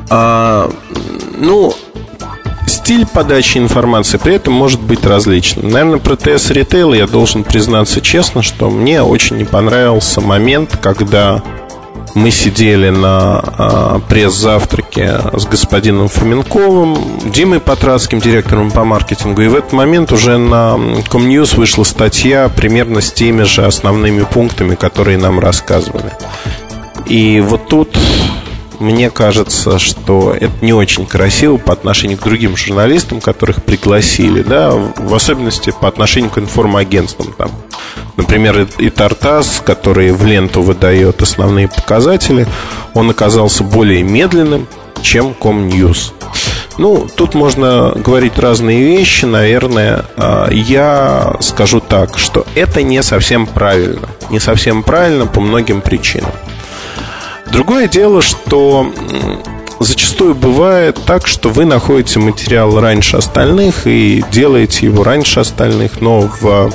[0.08, 0.70] А,
[1.38, 1.74] ну,
[2.66, 5.70] стиль подачи информации при этом может быть различным.
[5.70, 11.42] Наверное, про ТС ритейл я должен признаться честно, что мне очень не понравился момент, когда
[12.14, 16.98] мы сидели на э, пресс-завтраке с господином Фоменковым,
[17.32, 19.42] Димой Патратским, директором по маркетингу.
[19.42, 24.74] И в этот момент уже на Комньюз вышла статья примерно с теми же основными пунктами,
[24.74, 26.12] которые нам рассказывали.
[27.06, 27.96] И вот тут
[28.82, 34.72] мне кажется, что это не очень красиво по отношению к другим журналистам, которых пригласили, да,
[34.72, 37.32] в особенности по отношению к информагентствам.
[37.38, 37.50] Там,
[38.16, 42.46] например, и Тартас, который в ленту выдает основные показатели,
[42.94, 44.66] он оказался более медленным,
[45.00, 46.12] чем Комньюз.
[46.78, 50.06] Ну, тут можно говорить разные вещи, наверное.
[50.16, 54.08] А, я скажу так, что это не совсем правильно.
[54.30, 56.32] Не совсем правильно по многим причинам.
[57.52, 58.90] Другое дело, что
[59.78, 66.20] зачастую бывает так, что вы находите материал раньше остальных и делаете его раньше остальных, но
[66.40, 66.72] в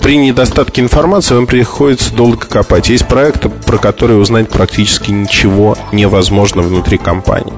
[0.00, 2.88] при недостатке информации вам приходится долго копать.
[2.88, 7.54] Есть проекты, про которые узнать практически ничего невозможно внутри компании.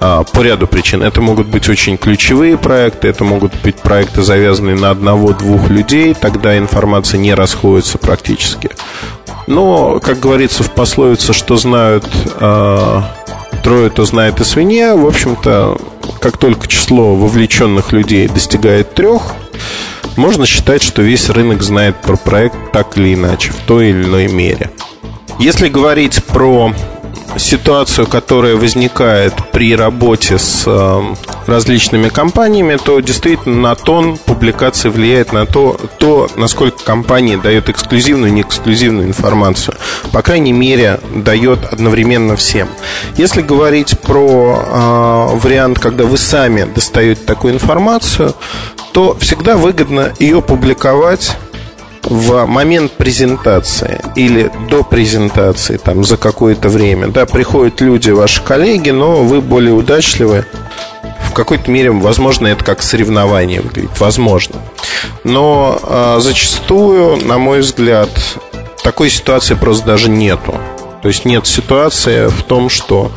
[0.00, 1.02] А, по ряду причин.
[1.02, 6.56] Это могут быть очень ключевые проекты, это могут быть проекты, завязанные на одного-двух людей, тогда
[6.56, 8.70] информация не расходится практически.
[9.46, 12.06] Но, как говорится в пословице, что знают
[12.38, 13.02] э,
[13.64, 14.94] трое, то знает и свинья.
[14.94, 15.78] В общем-то,
[16.20, 19.34] как только число вовлеченных людей достигает трех,
[20.16, 24.28] можно считать, что весь рынок знает про проект так или иначе, в той или иной
[24.28, 24.70] мере.
[25.38, 26.72] Если говорить про
[27.36, 31.14] ситуацию, которая возникает при работе с э,
[31.46, 38.30] различными компаниями, то действительно на тон публикации влияет на то, то, насколько компания дает эксклюзивную
[38.30, 39.76] и неэксклюзивную информацию.
[40.12, 42.68] По крайней мере, дает одновременно всем.
[43.16, 48.34] Если говорить про э, вариант, когда вы сами достаете такую информацию,
[48.92, 51.36] то всегда выгодно ее публиковать
[52.08, 58.90] в момент презентации или до презентации, там, за какое-то время, да, приходят люди, ваши коллеги,
[58.90, 60.46] но вы более удачливы,
[61.28, 64.56] в какой-то мере, возможно, это как соревнование выглядит, возможно.
[65.24, 68.10] Но э, зачастую, на мой взгляд,
[68.82, 70.54] такой ситуации просто даже нету.
[71.02, 73.12] То есть нет ситуации в том, что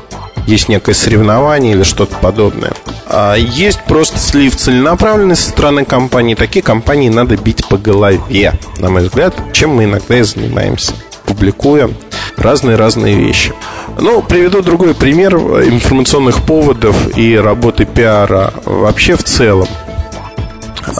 [0.51, 2.73] есть некое соревнование или что-то подобное.
[3.07, 6.35] А есть просто слив целенаправленности со стороны компании.
[6.35, 10.93] Такие компании надо бить по голове, на мой взгляд, чем мы иногда и занимаемся,
[11.25, 11.89] публикуя
[12.37, 13.53] разные-разные вещи.
[13.99, 19.67] Ну, приведу другой пример информационных поводов и работы пиара вообще в целом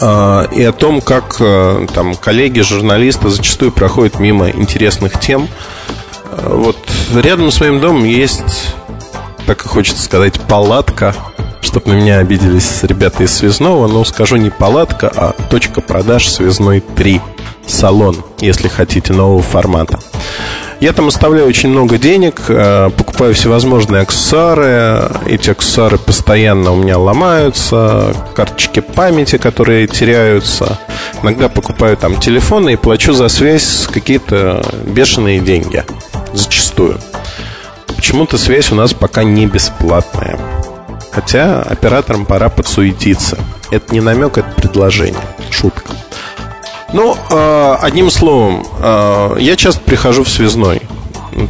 [0.00, 5.48] а, и о том, как а, там коллеги, журналисты зачастую проходят мимо интересных тем.
[6.44, 6.78] Вот
[7.14, 8.74] рядом с моим домом есть
[9.46, 11.14] так и хочется сказать, палатка,
[11.60, 16.80] чтобы на меня обиделись ребята из Связного, но скажу не палатка, а точка продаж Связной
[16.80, 17.20] 3.
[17.66, 19.98] Салон, если хотите, нового формата.
[20.82, 25.10] Я там оставляю очень много денег, э, покупаю всевозможные аксессуары.
[25.26, 30.80] Эти аксессуары постоянно у меня ломаются, карточки памяти, которые теряются.
[31.22, 35.84] Иногда покупаю там телефоны и плачу за связь какие-то бешеные деньги.
[36.32, 36.98] Зачастую.
[38.02, 40.36] Почему-то связь у нас пока не бесплатная.
[41.12, 43.38] Хотя операторам пора подсуетиться.
[43.70, 45.20] Это не намек, это предложение.
[45.52, 45.92] Шутка.
[46.92, 50.82] Ну, э, одним словом, э, я часто прихожу в связной.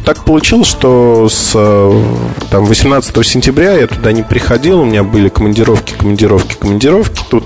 [0.05, 2.03] Так получилось, что с э,
[2.51, 7.23] там, 18 сентября я туда не приходил, у меня были командировки, командировки, командировки.
[7.31, 7.45] Тут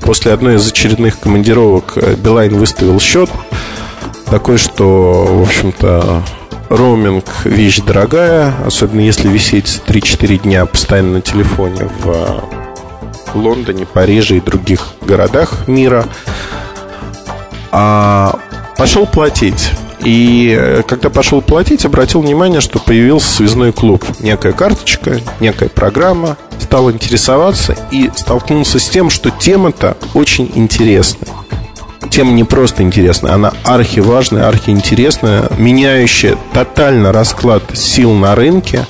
[0.00, 3.28] после одной из очередных командировок Билайн выставил счет
[4.30, 6.22] такой, что, в общем-то,
[6.76, 12.44] Роуминг– вещь дорогая, особенно если висеть 3-4 дня постоянно на телефоне в
[13.34, 16.06] Лондоне, Париже и других городах мира.
[17.70, 18.38] А
[18.76, 19.70] пошел платить.
[20.00, 24.04] И э, когда пошел платить, обратил внимание, что появился связной клуб.
[24.20, 26.36] Некая карточка, некая программа.
[26.58, 31.28] Стал интересоваться и столкнулся с тем, что тема-то очень интересная
[32.14, 38.86] тема не просто интересная, она архиважная, архиинтересная, меняющая тотально расклад сил на рынке,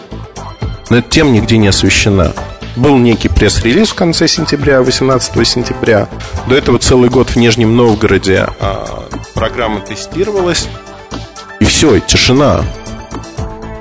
[0.90, 2.34] но эта тема нигде не освещена.
[2.76, 6.06] Был некий пресс-релиз в конце сентября, 18 сентября.
[6.48, 10.68] До этого целый год в Нижнем Новгороде а, программа тестировалась.
[11.60, 12.62] И все, тишина.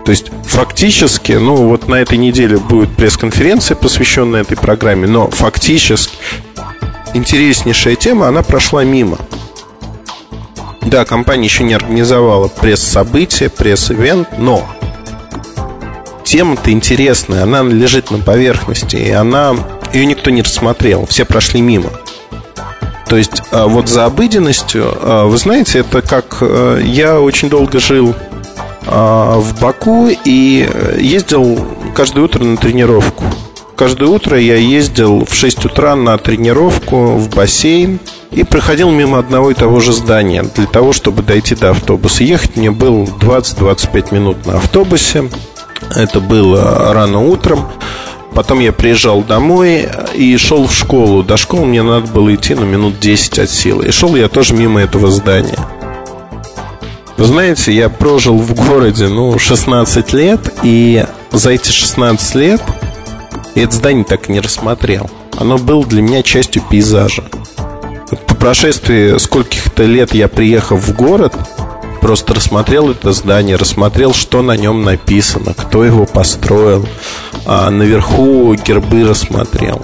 [0.06, 6.16] То есть фактически, ну вот на этой неделе будет пресс-конференция, посвященная этой программе, но фактически
[7.14, 9.18] интереснейшая тема, она прошла мимо.
[10.86, 14.68] Да, компания еще не организовала пресс-событие, пресс-ивент, но
[16.24, 19.56] тема-то интересная, она лежит на поверхности, и она
[19.94, 21.90] ее никто не рассмотрел, все прошли мимо.
[23.08, 27.80] То есть а, вот за обыденностью, а, вы знаете, это как э, я очень долго
[27.80, 28.16] жил
[28.88, 30.68] а, в Баку и
[30.98, 31.64] ездил
[31.94, 33.24] каждое утро на тренировку.
[33.76, 38.00] Каждое утро я ездил в 6 утра на тренировку в бассейн
[38.34, 42.24] и проходил мимо одного и того же здания для того, чтобы дойти до автобуса.
[42.24, 45.30] Ехать мне было 20-25 минут на автобусе.
[45.96, 47.68] Это было рано утром.
[48.34, 51.22] Потом я приезжал домой и шел в школу.
[51.22, 53.88] До школы мне надо было идти на минут 10 от силы.
[53.88, 55.60] И шел я тоже мимо этого здания.
[57.18, 62.62] Вы знаете, я прожил в городе, ну, 16 лет, и за эти 16 лет
[63.54, 65.10] я это здание так и не рассмотрел.
[65.38, 67.24] Оно было для меня частью пейзажа.
[68.44, 71.34] Прошествии скольких-то лет я приехал в город,
[72.02, 76.86] просто рассмотрел это здание, рассмотрел, что на нем написано, кто его построил,
[77.46, 79.82] а наверху гербы рассмотрел.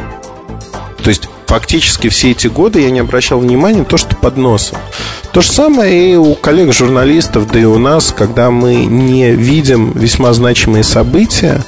[1.01, 4.77] То есть фактически все эти годы я не обращал внимания на то, что под носом.
[5.31, 10.33] То же самое и у коллег-журналистов, да и у нас, когда мы не видим весьма
[10.33, 11.63] значимые события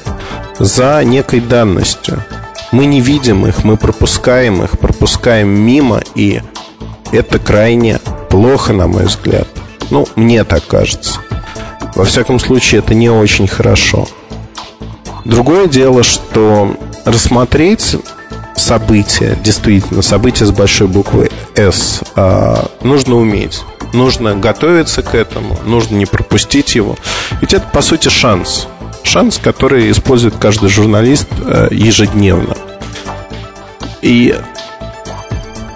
[0.59, 2.21] за некой данностью.
[2.73, 6.41] Мы не видим их, мы пропускаем их, пропускаем мимо, и
[7.11, 7.99] это крайне
[8.29, 9.47] плохо, на мой взгляд.
[9.89, 11.19] Ну, мне так кажется.
[11.95, 14.07] Во всяком случае, это не очень хорошо.
[15.25, 17.97] Другое дело, что рассмотреть
[18.55, 23.63] события, действительно, события с большой буквы «С», а, нужно уметь.
[23.93, 26.95] Нужно готовиться к этому, нужно не пропустить его.
[27.41, 28.67] Ведь это, по сути, шанс.
[29.03, 32.55] Шанс, который использует каждый журналист а, ежедневно.
[34.01, 34.35] И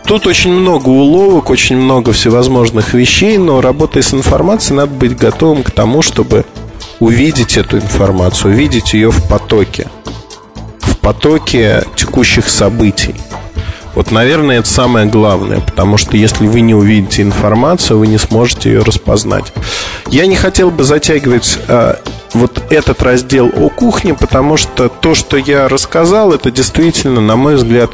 [0.05, 5.63] Тут очень много уловок, очень много всевозможных вещей, но работая с информацией, надо быть готовым
[5.63, 6.45] к тому, чтобы
[6.99, 9.87] увидеть эту информацию, увидеть ее в потоке,
[10.81, 13.15] в потоке текущих событий.
[13.95, 18.71] Вот, наверное, это самое главное, потому что если вы не увидите информацию, вы не сможете
[18.71, 19.53] ее распознать.
[20.11, 21.95] Я не хотел бы затягивать э,
[22.35, 27.55] вот этот раздел о кухне, потому что то, что я рассказал, это действительно, на мой
[27.55, 27.91] взгляд,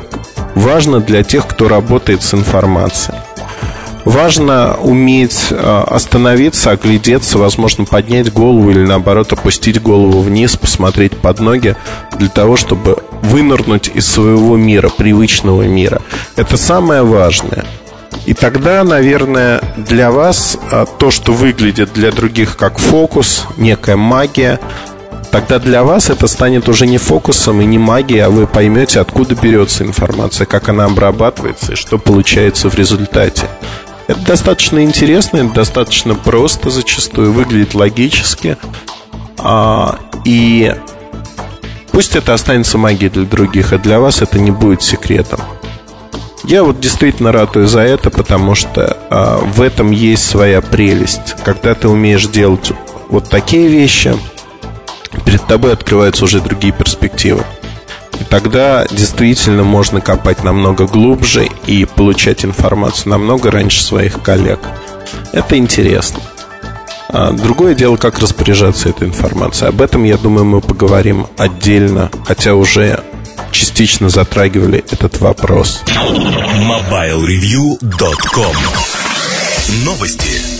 [0.56, 3.18] важно для тех, кто работает с информацией.
[4.04, 11.40] Важно уметь э, остановиться, оглядеться, возможно, поднять голову или наоборот опустить голову вниз, посмотреть под
[11.40, 11.76] ноги
[12.18, 16.02] для того, чтобы вынырнуть из своего мира, привычного мира.
[16.36, 17.64] Это самое важное.
[18.26, 24.60] И тогда, наверное, для вас э, то, что выглядит для других как фокус, некая магия,
[25.32, 29.34] тогда для вас это станет уже не фокусом и не магией, а вы поймете, откуда
[29.36, 33.48] берется информация, как она обрабатывается и что получается в результате.
[34.08, 38.58] Это достаточно интересно, это достаточно просто зачастую, выглядит логически.
[39.40, 40.76] А, и
[41.92, 45.40] пусть это останется магией для других, а для вас это не будет секретом.
[46.44, 51.36] Я вот действительно ратую за это, потому что а, в этом есть своя прелесть.
[51.44, 52.72] Когда ты умеешь делать
[53.10, 54.16] вот такие вещи–
[55.26, 57.44] перед тобой открываются уже другие перспективы.
[58.20, 64.60] И тогда действительно можно копать намного глубже и получать информацию намного раньше своих коллег.
[65.32, 66.22] Это интересно.
[67.10, 69.70] А другое дело, как распоряжаться этой информацией.
[69.70, 73.02] Об этом, я думаю, мы поговорим отдельно, хотя уже
[73.52, 75.82] частично затрагивали этот вопрос.
[75.88, 78.56] MobileReview.com
[79.86, 80.51] Новости.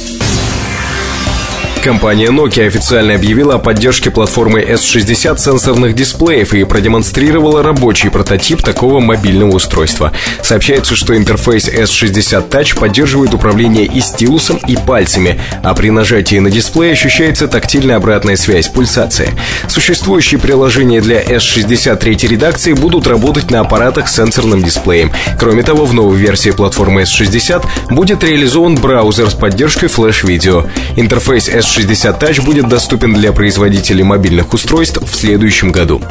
[1.82, 9.00] Компания Nokia официально объявила о поддержке платформы S60 сенсорных дисплеев и продемонстрировала рабочий прототип такого
[9.00, 10.14] мобильного устройства.
[10.44, 16.52] Сообщается, что интерфейс S60 Touch поддерживает управление и стилусом, и пальцами, а при нажатии на
[16.52, 19.30] дисплей ощущается тактильная обратная связь, пульсация.
[19.68, 25.12] Существующие приложения для S60 третьей редакции будут работать на аппаратах с сенсорным дисплеем.
[25.40, 30.68] Кроме того, в новой версии платформы S60 будет реализован браузер с поддержкой флеш-видео.
[30.96, 36.02] Интерфейс S60 S60 Touch будет доступен для производителей мобильных устройств в следующем году.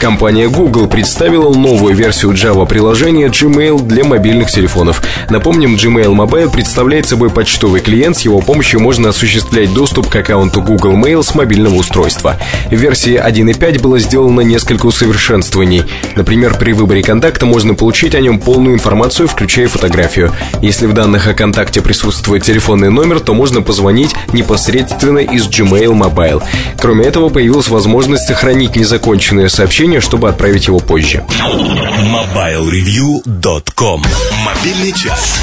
[0.00, 5.02] Компания Google представила новую версию Java-приложения Gmail для мобильных телефонов.
[5.30, 10.62] Напомним, Gmail Mobile представляет собой почтовый клиент, с его помощью можно осуществлять доступ к аккаунту
[10.62, 12.36] Google Mail с мобильного устройства.
[12.68, 15.84] В версии 1.5 было сделано несколько усовершенствований.
[16.16, 20.32] Например, при выборе контакта можно получить о нем полную информацию, включая фотографию.
[20.60, 24.87] Если в данных о контакте присутствует телефонный номер, то можно позвонить непосредственно
[25.22, 26.42] из Gmail Mobile.
[26.78, 31.24] Кроме этого, появилась возможность сохранить незаконченное сообщение сообщение, чтобы отправить его позже.
[31.38, 34.02] MobileReview.com
[34.44, 35.38] Мобильный час.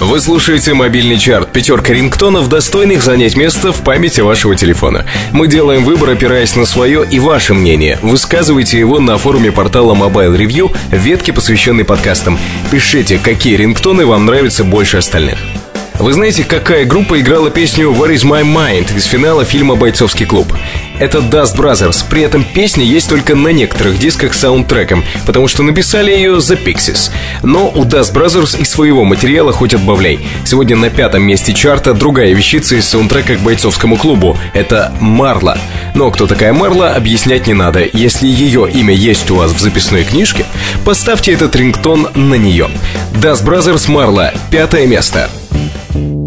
[0.00, 1.52] Вы слушаете мобильный чарт.
[1.52, 5.04] Пятерка рингтонов, достойных занять место в памяти вашего телефона.
[5.32, 7.98] Мы делаем выбор, опираясь на свое и ваше мнение.
[8.02, 12.38] Высказывайте его на форуме портала Mobile Review в ветке, посвященной подкастам.
[12.70, 15.38] Пишите, какие рингтоны вам нравятся больше остальных.
[15.98, 20.52] Вы знаете, какая группа играла песню «What is my mind» из финала фильма «Бойцовский клуб»?
[20.98, 22.04] Это Dust Brothers.
[22.10, 26.62] При этом песня есть только на некоторых дисках с саундтреком, потому что написали ее The
[26.62, 27.10] Pixies.
[27.42, 30.26] Но у Dust Brothers и своего материала хоть отбавляй.
[30.44, 34.36] Сегодня на пятом месте чарта другая вещица из саундтрека к «Бойцовскому клубу».
[34.52, 35.56] Это Марла.
[35.94, 37.84] Но кто такая Марла, объяснять не надо.
[37.92, 40.44] Если ее имя есть у вас в записной книжке,
[40.84, 42.68] поставьте этот рингтон на нее.
[43.14, 44.32] Dust Brothers Марла.
[44.50, 45.30] Пятое место.
[45.68, 46.23] thank you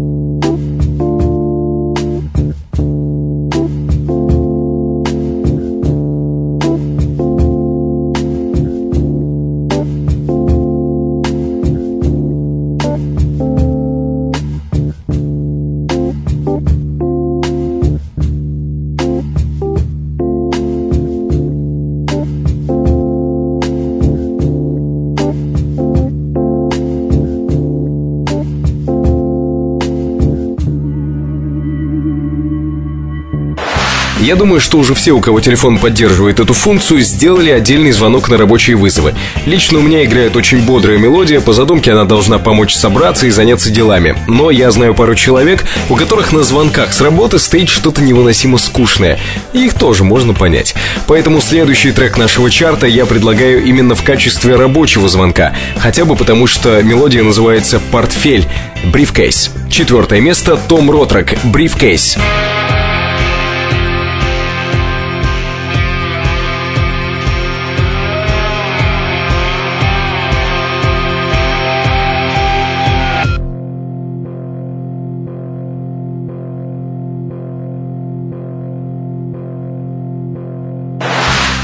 [34.58, 38.74] Думаю, что уже все, у кого телефон поддерживает эту функцию, сделали отдельный звонок на рабочие
[38.74, 39.14] вызовы.
[39.46, 43.70] Лично у меня играет очень бодрая мелодия, по задумке она должна помочь собраться и заняться
[43.70, 44.16] делами.
[44.26, 49.20] Но я знаю пару человек, у которых на звонках с работы стоит что-то невыносимо скучное.
[49.52, 50.74] И их тоже можно понять.
[51.06, 55.54] Поэтому следующий трек нашего чарта я предлагаю именно в качестве рабочего звонка.
[55.76, 58.44] Хотя бы потому, что мелодия называется «Портфель»—
[58.86, 59.52] «Брифкейс».
[59.70, 62.18] Четвертое место— Том Ротрек «Брифкейс».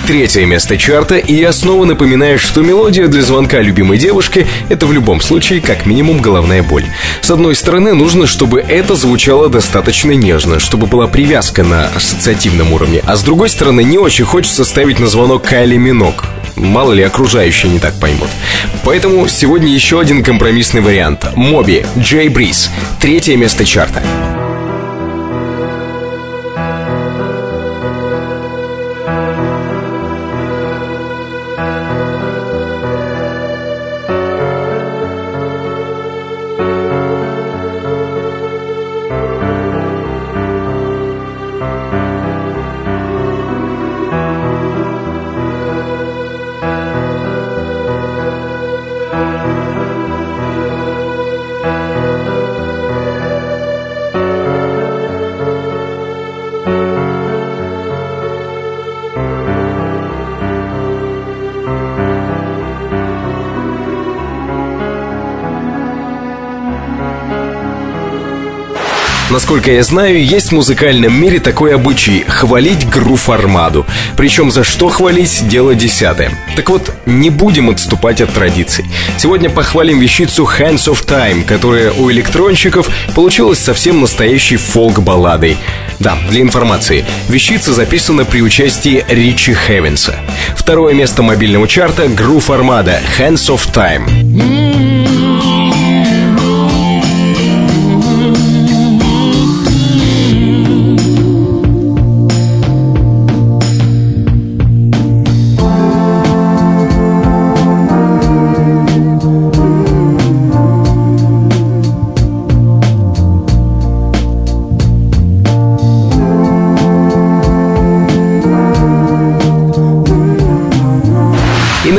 [0.07, 4.93] Третье место чарта, и я снова напоминаю, что мелодия для звонка любимой девушки— это в
[4.93, 6.85] любом случае как минимум головная боль.
[7.23, 13.01] С одной стороны, нужно, чтобы это звучало достаточно нежно, чтобы была привязка на ассоциативном уровне,
[13.07, 16.27] а с другой стороны, не очень хочется ставить на звонок Кайли Минок.
[16.55, 18.29] Мало ли, окружающие не так поймут.
[18.85, 21.25] Поэтому сегодня еще один компромиссный вариант.
[21.35, 22.71] Моби, Джей Бриз.
[23.01, 24.03] Третье место чарта.
[69.65, 73.87] Насколько я знаю, есть в музыкальном мире такой обычай– хвалить грув армаду.
[74.15, 76.39] Причем за что хвалить– дело десятое.
[76.55, 78.85] Так вот, не будем отступать от традиций.
[79.17, 85.57] Сегодня похвалим вещицу Hands of Time, которая у электронщиков получилась совсем настоящей фолк-балладой.
[85.99, 90.17] Да, для информации, вещица записана при участии Ричи Хевенса.
[90.55, 94.74] Второе место мобильного чарта– Грув Армада Hands of Time.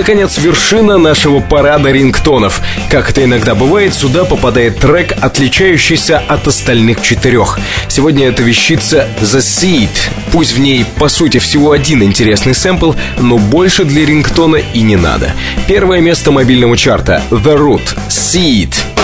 [0.06, 2.62] Наконец, вершина нашего парада рингтонов.
[2.92, 7.58] Как это иногда бывает, сюда попадает трек, отличающийся от остальных четырех.
[7.88, 9.90] Сегодня это вещица The Seed.
[10.32, 14.96] Пусть в ней, по сути, всего один интересный сэмпл, но больше для рингтона и не
[14.96, 15.34] надо.
[15.68, 18.95] Первое место мобильного чарта The Root Seed.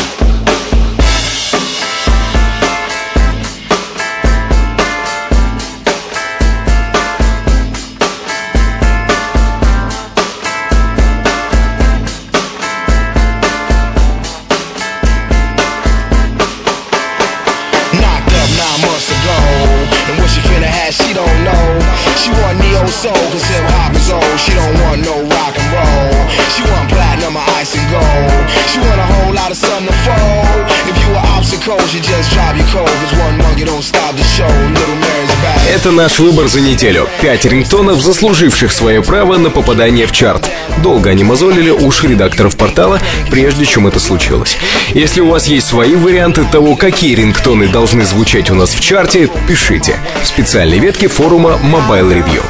[35.82, 37.10] Это наш выбор за неделю.
[37.24, 40.48] Пять рингтонов, заслуживших свое право на попадание в чарт.
[40.84, 43.00] Долго они мозолили уши редакторов портала,
[43.30, 44.58] прежде чем это случилось.
[44.94, 49.30] Если у вас есть свои варианты того, какие рингтоны должны звучать у нас в чарте,
[49.48, 49.96] пишите.
[50.24, 52.42] В специальной ветке форума Mobile Review.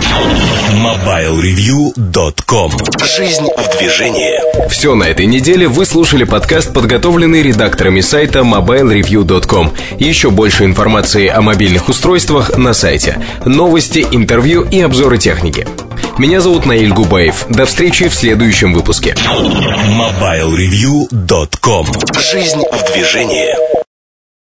[0.71, 2.71] MobileReview.com
[3.03, 4.69] Жизнь в движении.
[4.69, 9.71] Все на этой неделе вы слушали подкаст, подготовленный редакторами сайта MobileReview.com.
[9.99, 13.17] Еще больше информации о мобильных устройствах на сайте.
[13.45, 15.67] Новости, интервью и обзоры техники.
[16.17, 17.45] Меня зовут Наиль Губаев.
[17.49, 19.15] До встречи в следующем выпуске.
[19.15, 21.87] MobileReview.com
[22.19, 23.55] Жизнь в движении.